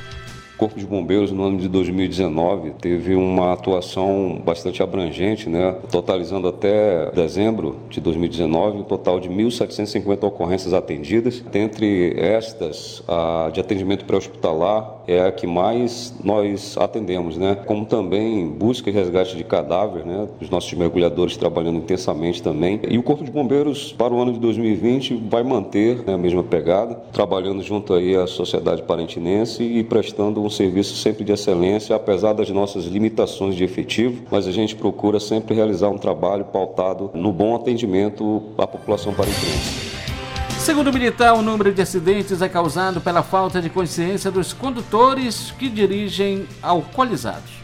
Corpo 0.60 0.78
de 0.78 0.84
Bombeiros 0.84 1.32
no 1.32 1.42
ano 1.42 1.56
de 1.56 1.66
2019 1.68 2.72
teve 2.82 3.14
uma 3.14 3.54
atuação 3.54 4.42
bastante 4.44 4.82
abrangente, 4.82 5.48
né? 5.48 5.74
totalizando 5.90 6.46
até 6.46 7.10
dezembro 7.12 7.76
de 7.88 7.98
2019 7.98 8.80
um 8.80 8.82
total 8.82 9.18
de 9.18 9.30
1.750 9.30 10.22
ocorrências 10.22 10.74
atendidas. 10.74 11.42
Dentre 11.50 12.14
estas, 12.20 13.02
a 13.08 13.48
de 13.50 13.58
atendimento 13.58 14.04
pré-hospitalar 14.04 15.00
é 15.08 15.22
a 15.22 15.32
que 15.32 15.46
mais 15.46 16.14
nós 16.22 16.76
atendemos, 16.76 17.38
né? 17.38 17.54
como 17.64 17.86
também 17.86 18.46
busca 18.46 18.90
e 18.90 18.92
resgate 18.92 19.38
de 19.38 19.44
cadáver, 19.44 20.04
né? 20.04 20.28
os 20.42 20.50
nossos 20.50 20.74
mergulhadores 20.74 21.38
trabalhando 21.38 21.78
intensamente 21.78 22.42
também. 22.42 22.78
E 22.86 22.98
o 22.98 23.02
Corpo 23.02 23.24
de 23.24 23.30
Bombeiros, 23.30 23.94
para 23.94 24.12
o 24.12 24.20
ano 24.20 24.34
de 24.34 24.38
2020, 24.38 25.14
vai 25.30 25.42
manter 25.42 26.04
né, 26.04 26.12
a 26.12 26.18
mesma 26.18 26.42
pegada, 26.42 26.96
trabalhando 27.14 27.62
junto 27.62 27.94
aí 27.94 28.14
à 28.14 28.26
sociedade 28.26 28.82
parentinense 28.82 29.62
e 29.62 29.82
prestando 29.82 30.42
um 30.42 30.49
um 30.50 30.52
serviço 30.52 30.96
sempre 30.96 31.22
de 31.22 31.30
excelência, 31.30 31.94
apesar 31.94 32.32
das 32.32 32.50
nossas 32.50 32.84
limitações 32.84 33.54
de 33.54 33.62
efetivo, 33.62 34.24
mas 34.32 34.48
a 34.48 34.52
gente 34.52 34.74
procura 34.74 35.20
sempre 35.20 35.54
realizar 35.54 35.88
um 35.88 35.96
trabalho 35.96 36.44
pautado 36.46 37.08
no 37.14 37.32
bom 37.32 37.54
atendimento 37.54 38.42
à 38.58 38.66
população 38.66 39.14
parentinense. 39.14 39.90
Segundo 40.58 40.88
o 40.88 40.92
militar, 40.92 41.34
o 41.34 41.42
número 41.42 41.72
de 41.72 41.80
acidentes 41.80 42.42
é 42.42 42.48
causado 42.48 43.00
pela 43.00 43.22
falta 43.22 43.62
de 43.62 43.70
consciência 43.70 44.28
dos 44.28 44.52
condutores 44.52 45.52
que 45.52 45.68
dirigem 45.68 46.46
alcoolizados. 46.60 47.59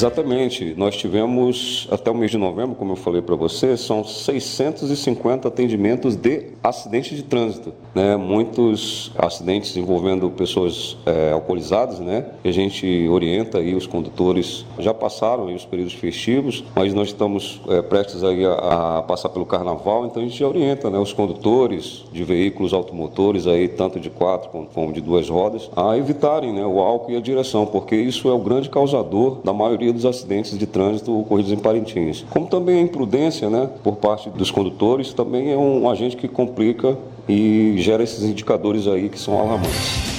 Exatamente. 0.00 0.74
Nós 0.78 0.96
tivemos, 0.96 1.86
até 1.90 2.10
o 2.10 2.14
mês 2.14 2.30
de 2.30 2.38
novembro, 2.38 2.74
como 2.74 2.92
eu 2.92 2.96
falei 2.96 3.20
para 3.20 3.36
você, 3.36 3.76
são 3.76 4.02
650 4.02 5.46
atendimentos 5.46 6.16
de 6.16 6.52
acidentes 6.64 7.18
de 7.18 7.22
trânsito. 7.22 7.74
Né? 7.94 8.16
Muitos 8.16 9.12
acidentes 9.18 9.76
envolvendo 9.76 10.30
pessoas 10.30 10.96
é, 11.04 11.32
alcoolizadas, 11.32 12.00
né? 12.00 12.24
A 12.42 12.50
gente 12.50 13.06
orienta 13.10 13.58
aí 13.58 13.74
os 13.74 13.86
condutores, 13.86 14.64
já 14.78 14.94
passaram 14.94 15.48
aí 15.48 15.54
os 15.54 15.66
períodos 15.66 15.92
festivos, 15.92 16.64
mas 16.74 16.94
nós 16.94 17.08
estamos 17.08 17.60
é, 17.68 17.82
prestes 17.82 18.24
aí 18.24 18.42
a, 18.46 18.98
a, 18.98 19.02
passar 19.02 19.28
pelo 19.28 19.44
carnaval, 19.44 20.06
então 20.06 20.22
a 20.22 20.24
gente 20.24 20.42
orienta 20.42 20.88
né, 20.88 20.98
os 20.98 21.12
condutores 21.12 22.04
de 22.10 22.24
veículos 22.24 22.72
automotores, 22.72 23.46
aí, 23.46 23.68
tanto 23.68 24.00
de 24.00 24.08
quatro 24.08 24.48
como, 24.48 24.66
como 24.66 24.92
de 24.94 25.02
duas 25.02 25.28
rodas, 25.28 25.70
a 25.76 25.96
evitarem 25.98 26.54
né, 26.54 26.64
o 26.64 26.80
álcool 26.80 27.12
e 27.12 27.16
a 27.16 27.20
direção, 27.20 27.66
porque 27.66 27.96
isso 27.96 28.28
é 28.28 28.32
o 28.32 28.38
grande 28.38 28.70
causador 28.70 29.40
da 29.44 29.52
maioria 29.52 29.89
maioria 29.90 29.92
dos 29.92 30.06
acidentes 30.06 30.56
de 30.56 30.66
trânsito 30.66 31.18
ocorridos 31.18 31.52
em 31.52 31.56
Parintins. 31.56 32.24
Como 32.30 32.46
também 32.46 32.78
a 32.78 32.82
imprudência 32.82 33.50
né, 33.50 33.68
por 33.82 33.96
parte 33.96 34.30
dos 34.30 34.50
condutores, 34.50 35.12
também 35.12 35.52
é 35.52 35.56
um 35.56 35.88
agente 35.90 36.16
que 36.16 36.28
complica 36.28 36.96
e 37.28 37.74
gera 37.78 38.02
esses 38.02 38.22
indicadores 38.22 38.86
aí 38.86 39.08
que 39.08 39.18
são 39.18 39.38
alarmantes. 39.38 40.10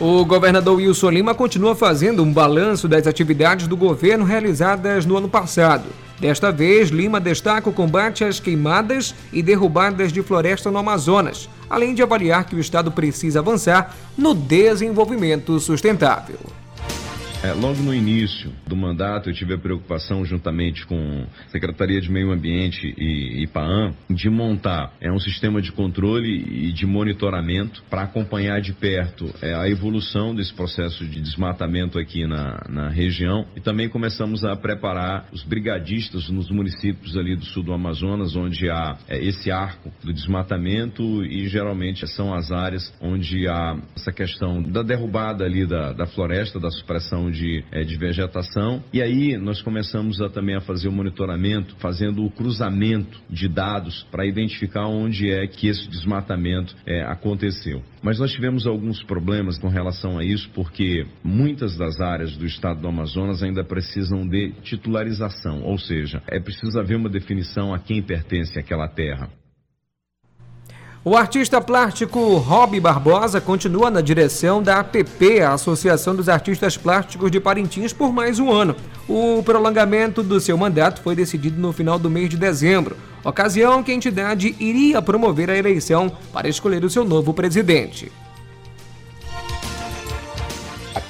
O 0.00 0.24
governador 0.24 0.76
Wilson 0.76 1.10
Lima 1.10 1.34
continua 1.34 1.74
fazendo 1.74 2.22
um 2.22 2.32
balanço 2.32 2.88
das 2.88 3.06
atividades 3.06 3.68
do 3.68 3.76
governo 3.76 4.24
realizadas 4.24 5.06
no 5.06 5.16
ano 5.16 5.28
passado. 5.28 5.84
Desta 6.20 6.50
vez, 6.50 6.90
Lima 6.90 7.20
destaca 7.20 7.68
o 7.68 7.72
combate 7.72 8.24
às 8.24 8.40
queimadas 8.40 9.14
e 9.32 9.42
derrubadas 9.42 10.12
de 10.12 10.22
floresta 10.22 10.70
no 10.70 10.78
Amazonas, 10.78 11.48
além 11.68 11.94
de 11.94 12.02
avaliar 12.02 12.44
que 12.44 12.54
o 12.54 12.60
Estado 12.60 12.90
precisa 12.90 13.40
avançar 13.40 13.94
no 14.16 14.34
desenvolvimento 14.34 15.58
sustentável. 15.58 16.38
É, 17.44 17.52
logo 17.52 17.82
no 17.82 17.94
início 17.94 18.50
do 18.66 18.74
mandato, 18.74 19.28
eu 19.28 19.34
tive 19.34 19.52
a 19.52 19.58
preocupação, 19.58 20.24
juntamente 20.24 20.86
com 20.86 21.26
a 21.46 21.50
Secretaria 21.50 22.00
de 22.00 22.10
Meio 22.10 22.32
Ambiente 22.32 22.94
e 22.96 23.42
IPAAM, 23.42 23.92
de 24.08 24.30
montar 24.30 24.94
é, 24.98 25.12
um 25.12 25.18
sistema 25.18 25.60
de 25.60 25.70
controle 25.70 26.30
e 26.30 26.72
de 26.72 26.86
monitoramento 26.86 27.84
para 27.90 28.04
acompanhar 28.04 28.62
de 28.62 28.72
perto 28.72 29.30
é, 29.42 29.52
a 29.52 29.68
evolução 29.68 30.34
desse 30.34 30.54
processo 30.54 31.04
de 31.04 31.20
desmatamento 31.20 31.98
aqui 31.98 32.26
na, 32.26 32.64
na 32.66 32.88
região. 32.88 33.44
E 33.54 33.60
também 33.60 33.90
começamos 33.90 34.42
a 34.42 34.56
preparar 34.56 35.28
os 35.30 35.42
brigadistas 35.42 36.30
nos 36.30 36.50
municípios 36.50 37.14
ali 37.14 37.36
do 37.36 37.44
sul 37.44 37.62
do 37.62 37.74
Amazonas, 37.74 38.34
onde 38.34 38.70
há 38.70 38.96
é, 39.06 39.22
esse 39.22 39.50
arco 39.50 39.92
do 40.02 40.14
desmatamento 40.14 41.22
e 41.22 41.46
geralmente 41.46 42.06
são 42.06 42.32
as 42.32 42.50
áreas 42.50 42.90
onde 43.02 43.46
há 43.46 43.76
essa 43.94 44.10
questão 44.10 44.62
da 44.62 44.82
derrubada 44.82 45.44
ali 45.44 45.66
da, 45.66 45.92
da 45.92 46.06
floresta, 46.06 46.58
da 46.58 46.70
supressão 46.70 47.33
de, 47.34 47.64
é, 47.70 47.82
de 47.84 47.96
vegetação. 47.96 48.82
E 48.92 49.02
aí 49.02 49.36
nós 49.36 49.60
começamos 49.60 50.20
a, 50.20 50.28
também 50.28 50.56
a 50.56 50.60
fazer 50.60 50.88
o 50.88 50.92
monitoramento, 50.92 51.74
fazendo 51.78 52.24
o 52.24 52.30
cruzamento 52.30 53.20
de 53.28 53.48
dados 53.48 54.06
para 54.10 54.26
identificar 54.26 54.86
onde 54.86 55.30
é 55.30 55.46
que 55.46 55.68
esse 55.68 55.88
desmatamento 55.88 56.74
é, 56.86 57.02
aconteceu. 57.02 57.82
Mas 58.02 58.18
nós 58.18 58.32
tivemos 58.32 58.66
alguns 58.66 59.02
problemas 59.02 59.58
com 59.58 59.68
relação 59.68 60.18
a 60.18 60.24
isso, 60.24 60.50
porque 60.54 61.06
muitas 61.22 61.76
das 61.76 62.00
áreas 62.00 62.36
do 62.36 62.46
estado 62.46 62.80
do 62.80 62.88
Amazonas 62.88 63.42
ainda 63.42 63.64
precisam 63.64 64.26
de 64.26 64.52
titularização, 64.62 65.62
ou 65.62 65.78
seja, 65.78 66.22
é 66.28 66.38
preciso 66.38 66.78
haver 66.78 66.96
uma 66.96 67.08
definição 67.08 67.72
a 67.72 67.78
quem 67.78 68.02
pertence 68.02 68.58
aquela 68.58 68.88
terra. 68.88 69.30
O 71.06 71.18
artista 71.18 71.60
plástico 71.60 72.38
Rob 72.38 72.80
Barbosa 72.80 73.38
continua 73.38 73.90
na 73.90 74.00
direção 74.00 74.62
da 74.62 74.80
APP, 74.80 75.42
a 75.42 75.52
Associação 75.52 76.16
dos 76.16 76.30
Artistas 76.30 76.78
Plásticos 76.78 77.30
de 77.30 77.38
Parintins, 77.38 77.92
por 77.92 78.10
mais 78.10 78.38
um 78.38 78.50
ano. 78.50 78.74
O 79.06 79.42
prolongamento 79.42 80.22
do 80.22 80.40
seu 80.40 80.56
mandato 80.56 81.02
foi 81.02 81.14
decidido 81.14 81.60
no 81.60 81.74
final 81.74 81.98
do 81.98 82.08
mês 82.08 82.30
de 82.30 82.38
dezembro, 82.38 82.96
ocasião 83.22 83.82
que 83.82 83.92
a 83.92 83.94
entidade 83.94 84.56
iria 84.58 85.02
promover 85.02 85.50
a 85.50 85.58
eleição 85.58 86.10
para 86.32 86.48
escolher 86.48 86.82
o 86.82 86.88
seu 86.88 87.04
novo 87.04 87.34
presidente 87.34 88.10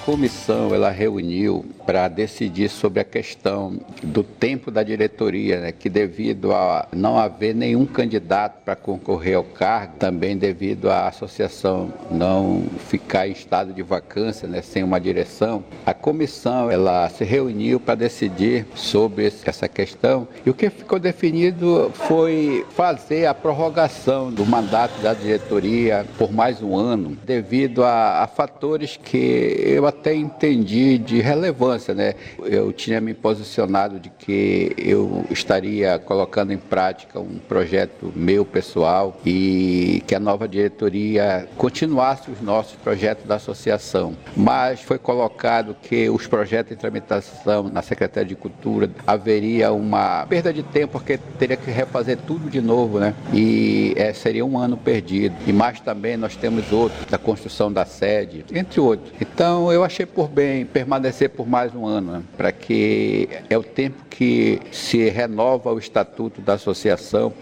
comissão 0.04 0.74
ela 0.74 0.90
reuniu 0.90 1.64
para 1.86 2.08
decidir 2.08 2.68
sobre 2.68 3.00
a 3.00 3.04
questão 3.04 3.78
do 4.02 4.22
tempo 4.22 4.70
da 4.70 4.82
diretoria, 4.82 5.60
né, 5.60 5.72
que 5.72 5.88
devido 5.88 6.52
a 6.52 6.86
não 6.92 7.18
haver 7.18 7.54
nenhum 7.54 7.86
candidato 7.86 8.62
para 8.64 8.76
concorrer 8.76 9.36
ao 9.36 9.44
cargo, 9.44 9.94
também 9.98 10.36
devido 10.36 10.90
à 10.90 11.08
associação 11.08 11.92
não 12.10 12.64
ficar 12.86 13.28
em 13.28 13.32
estado 13.32 13.72
de 13.72 13.82
vacância, 13.82 14.46
né, 14.46 14.60
sem 14.60 14.82
uma 14.82 15.00
direção, 15.00 15.64
a 15.86 15.94
comissão 15.94 16.70
ela 16.70 17.08
se 17.08 17.24
reuniu 17.24 17.80
para 17.80 17.94
decidir 17.94 18.66
sobre 18.74 19.32
essa 19.44 19.68
questão. 19.68 20.28
E 20.44 20.50
o 20.50 20.54
que 20.54 20.68
ficou 20.68 20.98
definido 20.98 21.90
foi 21.94 22.64
fazer 22.70 23.26
a 23.26 23.34
prorrogação 23.34 24.30
do 24.30 24.44
mandato 24.44 25.00
da 25.00 25.14
diretoria 25.14 26.04
por 26.18 26.30
mais 26.30 26.62
um 26.62 26.76
ano, 26.76 27.16
devido 27.24 27.84
a, 27.84 28.22
a 28.22 28.26
fatores 28.26 28.98
que 29.02 29.62
eu 29.64 29.86
até 29.98 30.14
entendi 30.14 30.98
de 30.98 31.20
relevância, 31.20 31.94
né? 31.94 32.14
Eu 32.38 32.72
tinha 32.72 33.00
me 33.00 33.14
posicionado 33.14 33.98
de 33.98 34.10
que 34.10 34.74
eu 34.76 35.24
estaria 35.30 35.98
colocando 35.98 36.52
em 36.52 36.58
prática 36.58 37.18
um 37.20 37.38
projeto 37.48 38.12
meu 38.14 38.44
pessoal 38.44 39.16
e 39.24 40.02
que 40.06 40.14
a 40.14 40.20
nova 40.20 40.48
diretoria 40.48 41.48
continuasse 41.56 42.30
os 42.30 42.40
nossos 42.40 42.74
projetos 42.76 43.24
da 43.24 43.36
associação. 43.36 44.14
Mas 44.36 44.80
foi 44.80 44.98
colocado 44.98 45.76
que 45.80 46.08
os 46.10 46.26
projetos 46.26 46.72
em 46.72 46.76
tramitação 46.76 47.70
na 47.70 47.82
Secretaria 47.82 48.28
de 48.28 48.34
Cultura 48.34 48.90
haveria 49.06 49.72
uma 49.72 50.26
perda 50.26 50.52
de 50.52 50.62
tempo 50.62 50.92
porque 50.92 51.18
teria 51.38 51.56
que 51.56 51.70
refazer 51.70 52.18
tudo 52.26 52.50
de 52.50 52.60
novo, 52.60 52.98
né? 52.98 53.14
E 53.32 53.94
é, 53.96 54.12
seria 54.12 54.44
um 54.44 54.58
ano 54.58 54.76
perdido. 54.76 55.34
E 55.46 55.52
mais 55.52 55.80
também 55.80 56.16
nós 56.16 56.36
temos 56.36 56.72
outro 56.72 57.06
da 57.10 57.18
construção 57.18 57.72
da 57.72 57.84
sede, 57.84 58.44
entre 58.52 58.80
outros. 58.80 59.12
Então 59.20 59.72
eu 59.72 59.83
achei 59.84 60.06
por 60.06 60.28
bem 60.28 60.64
permanecer 60.64 61.30
por 61.30 61.46
mais 61.46 61.74
um 61.74 61.86
ano, 61.86 62.12
né? 62.12 62.22
para 62.36 62.50
que 62.50 63.28
é 63.48 63.56
o 63.56 63.62
tempo 63.62 64.04
que 64.10 64.60
se 64.72 65.08
renova 65.10 65.72
o 65.72 65.78
estatuto 65.78 66.40
da 66.40 66.54
associação. 66.54 67.32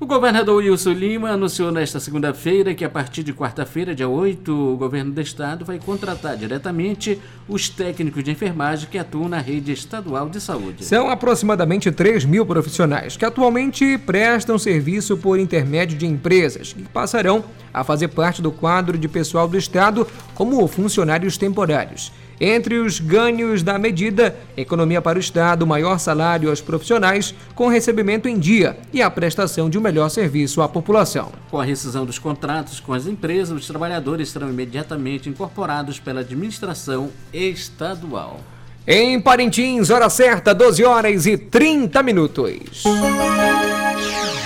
O 0.00 0.06
governador 0.06 0.56
Wilson 0.56 0.92
Lima 0.92 1.28
anunciou 1.28 1.70
nesta 1.70 2.00
segunda-feira 2.00 2.74
que 2.74 2.86
a 2.86 2.88
partir 2.88 3.22
de 3.22 3.34
quarta-feira, 3.34 3.94
dia 3.94 4.08
8, 4.08 4.50
o 4.50 4.74
governo 4.74 5.12
do 5.12 5.20
estado 5.20 5.62
vai 5.62 5.78
contratar 5.78 6.38
diretamente 6.38 7.20
os 7.46 7.68
técnicos 7.68 8.24
de 8.24 8.30
enfermagem 8.30 8.88
que 8.88 8.96
atuam 8.96 9.28
na 9.28 9.36
rede 9.36 9.72
estadual 9.72 10.30
de 10.30 10.40
saúde. 10.40 10.86
São 10.86 11.10
aproximadamente 11.10 11.92
3 11.92 12.24
mil 12.24 12.46
profissionais 12.46 13.14
que 13.18 13.26
atualmente 13.26 13.98
prestam 13.98 14.58
serviço 14.58 15.18
por 15.18 15.38
intermédio 15.38 15.98
de 15.98 16.06
empresas 16.06 16.72
que 16.72 16.82
passarão 16.84 17.44
a 17.72 17.84
fazer 17.84 18.08
parte 18.08 18.40
do 18.40 18.50
quadro 18.50 18.96
de 18.96 19.06
pessoal 19.06 19.46
do 19.46 19.58
estado 19.58 20.06
como 20.34 20.66
funcionários 20.66 21.36
temporários. 21.36 22.10
Entre 22.40 22.78
os 22.78 22.98
ganhos 22.98 23.62
da 23.62 23.78
medida, 23.78 24.34
economia 24.56 25.02
para 25.02 25.18
o 25.18 25.20
Estado, 25.20 25.66
maior 25.66 25.98
salário 25.98 26.48
aos 26.48 26.62
profissionais, 26.62 27.34
com 27.54 27.68
recebimento 27.68 28.26
em 28.26 28.38
dia 28.38 28.78
e 28.94 29.02
a 29.02 29.10
prestação 29.10 29.68
de 29.68 29.76
um 29.76 29.82
melhor 29.82 30.08
serviço 30.08 30.62
à 30.62 30.68
população. 30.68 31.32
Com 31.50 31.60
a 31.60 31.64
rescisão 31.64 32.06
dos 32.06 32.18
contratos 32.18 32.80
com 32.80 32.94
as 32.94 33.06
empresas, 33.06 33.54
os 33.54 33.66
trabalhadores 33.66 34.30
serão 34.30 34.48
imediatamente 34.48 35.28
incorporados 35.28 36.00
pela 36.00 36.20
administração 36.20 37.10
estadual. 37.30 38.40
Em 38.86 39.20
Parintins, 39.20 39.90
hora 39.90 40.08
certa, 40.08 40.54
12 40.54 40.82
horas 40.82 41.26
e 41.26 41.36
30 41.36 42.02
minutos. 42.02 42.84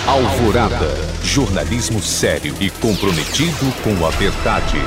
Alvorada. 0.05 0.91
Jornalismo 1.23 2.03
sério 2.03 2.55
e 2.61 2.69
comprometido 2.71 3.73
com 3.85 4.05
a 4.05 4.11
verdade. 4.11 4.79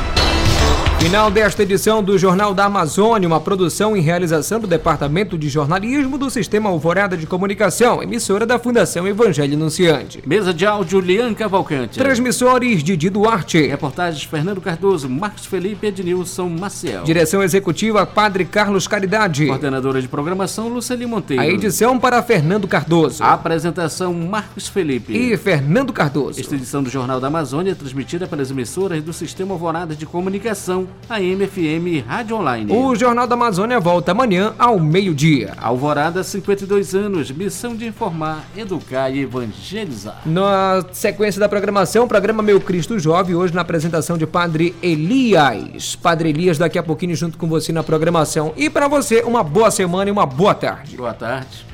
Final 0.99 1.31
desta 1.31 1.63
edição 1.63 2.03
do 2.03 2.17
Jornal 2.17 2.53
da 2.53 2.65
Amazônia, 2.65 3.27
uma 3.27 3.39
produção 3.39 3.95
e 3.95 4.01
realização 4.01 4.59
do 4.59 4.67
Departamento 4.67 5.37
de 5.37 5.47
Jornalismo 5.47 6.17
do 6.17 6.29
Sistema 6.29 6.69
Alvorada 6.69 7.15
de 7.15 7.25
Comunicação, 7.25 8.03
emissora 8.03 8.45
da 8.45 8.59
Fundação 8.59 9.07
Evangelho 9.07 9.53
Anunciante. 9.53 10.21
Mesa 10.25 10.53
de 10.53 10.65
áudio, 10.65 10.99
Lian 10.99 11.33
Cavalcante. 11.33 11.97
Transmissores, 11.97 12.83
Didi 12.83 13.09
Duarte. 13.09 13.67
Reportagens, 13.67 14.23
Fernando 14.23 14.59
Cardoso, 14.59 15.07
Marcos 15.07 15.45
Felipe 15.45 15.85
e 15.85 15.89
Ednilson 15.89 16.49
Maciel. 16.49 17.03
Direção 17.03 17.41
Executiva, 17.41 18.05
Padre 18.05 18.43
Carlos 18.43 18.85
Caridade. 18.85 19.45
Coordenadora 19.47 20.01
de 20.01 20.09
Programação, 20.09 20.67
Luceli 20.67 21.05
Monteiro. 21.05 21.41
A 21.41 21.47
edição 21.47 21.97
para 21.97 22.21
Fernando 22.21 22.67
Cardoso. 22.67 23.23
A 23.23 23.31
apresentação, 23.31 24.13
Marcos 24.13 24.67
Felipe. 24.67 25.13
E 25.15 25.37
Fernando 25.37 25.93
Cardoso. 25.93 26.39
Esta 26.41 26.55
edição 26.55 26.83
do 26.83 26.89
Jornal 26.89 27.21
da 27.21 27.27
Amazônia 27.27 27.71
é 27.71 27.75
transmitida 27.75 28.27
pelas 28.27 28.51
emissoras 28.51 29.01
do 29.01 29.13
Sistema 29.13 29.53
Alvorada 29.53 29.95
de 29.95 30.05
Comunicação, 30.05 30.86
a 31.09 31.19
MFM 31.19 32.05
Rádio 32.07 32.37
Online. 32.37 32.71
O 32.71 32.95
Jornal 32.95 33.27
da 33.27 33.35
Amazônia 33.35 33.79
volta 33.79 34.11
amanhã 34.11 34.53
ao 34.57 34.79
meio-dia. 34.79 35.53
Alvorada, 35.57 36.23
52 36.23 36.95
anos, 36.95 37.31
missão 37.31 37.75
de 37.75 37.85
informar, 37.85 38.45
educar 38.55 39.09
e 39.09 39.21
evangelizar. 39.21 40.21
Na 40.25 40.83
sequência 40.91 41.39
da 41.39 41.47
programação, 41.47 42.07
programa 42.07 42.43
Meu 42.43 42.59
Cristo 42.59 42.99
Jovem, 42.99 43.35
hoje 43.35 43.53
na 43.53 43.61
apresentação 43.61 44.17
de 44.17 44.27
Padre 44.27 44.75
Elias. 44.81 45.95
Padre 45.95 46.29
Elias 46.29 46.57
daqui 46.57 46.77
a 46.77 46.83
pouquinho 46.83 47.15
junto 47.15 47.37
com 47.37 47.47
você 47.47 47.71
na 47.71 47.83
programação. 47.83 48.53
E 48.57 48.69
para 48.69 48.87
você, 48.87 49.21
uma 49.21 49.43
boa 49.43 49.71
semana 49.71 50.09
e 50.09 50.11
uma 50.11 50.25
boa 50.25 50.53
tarde. 50.53 50.97
Boa 50.97 51.13
tarde. 51.13 51.65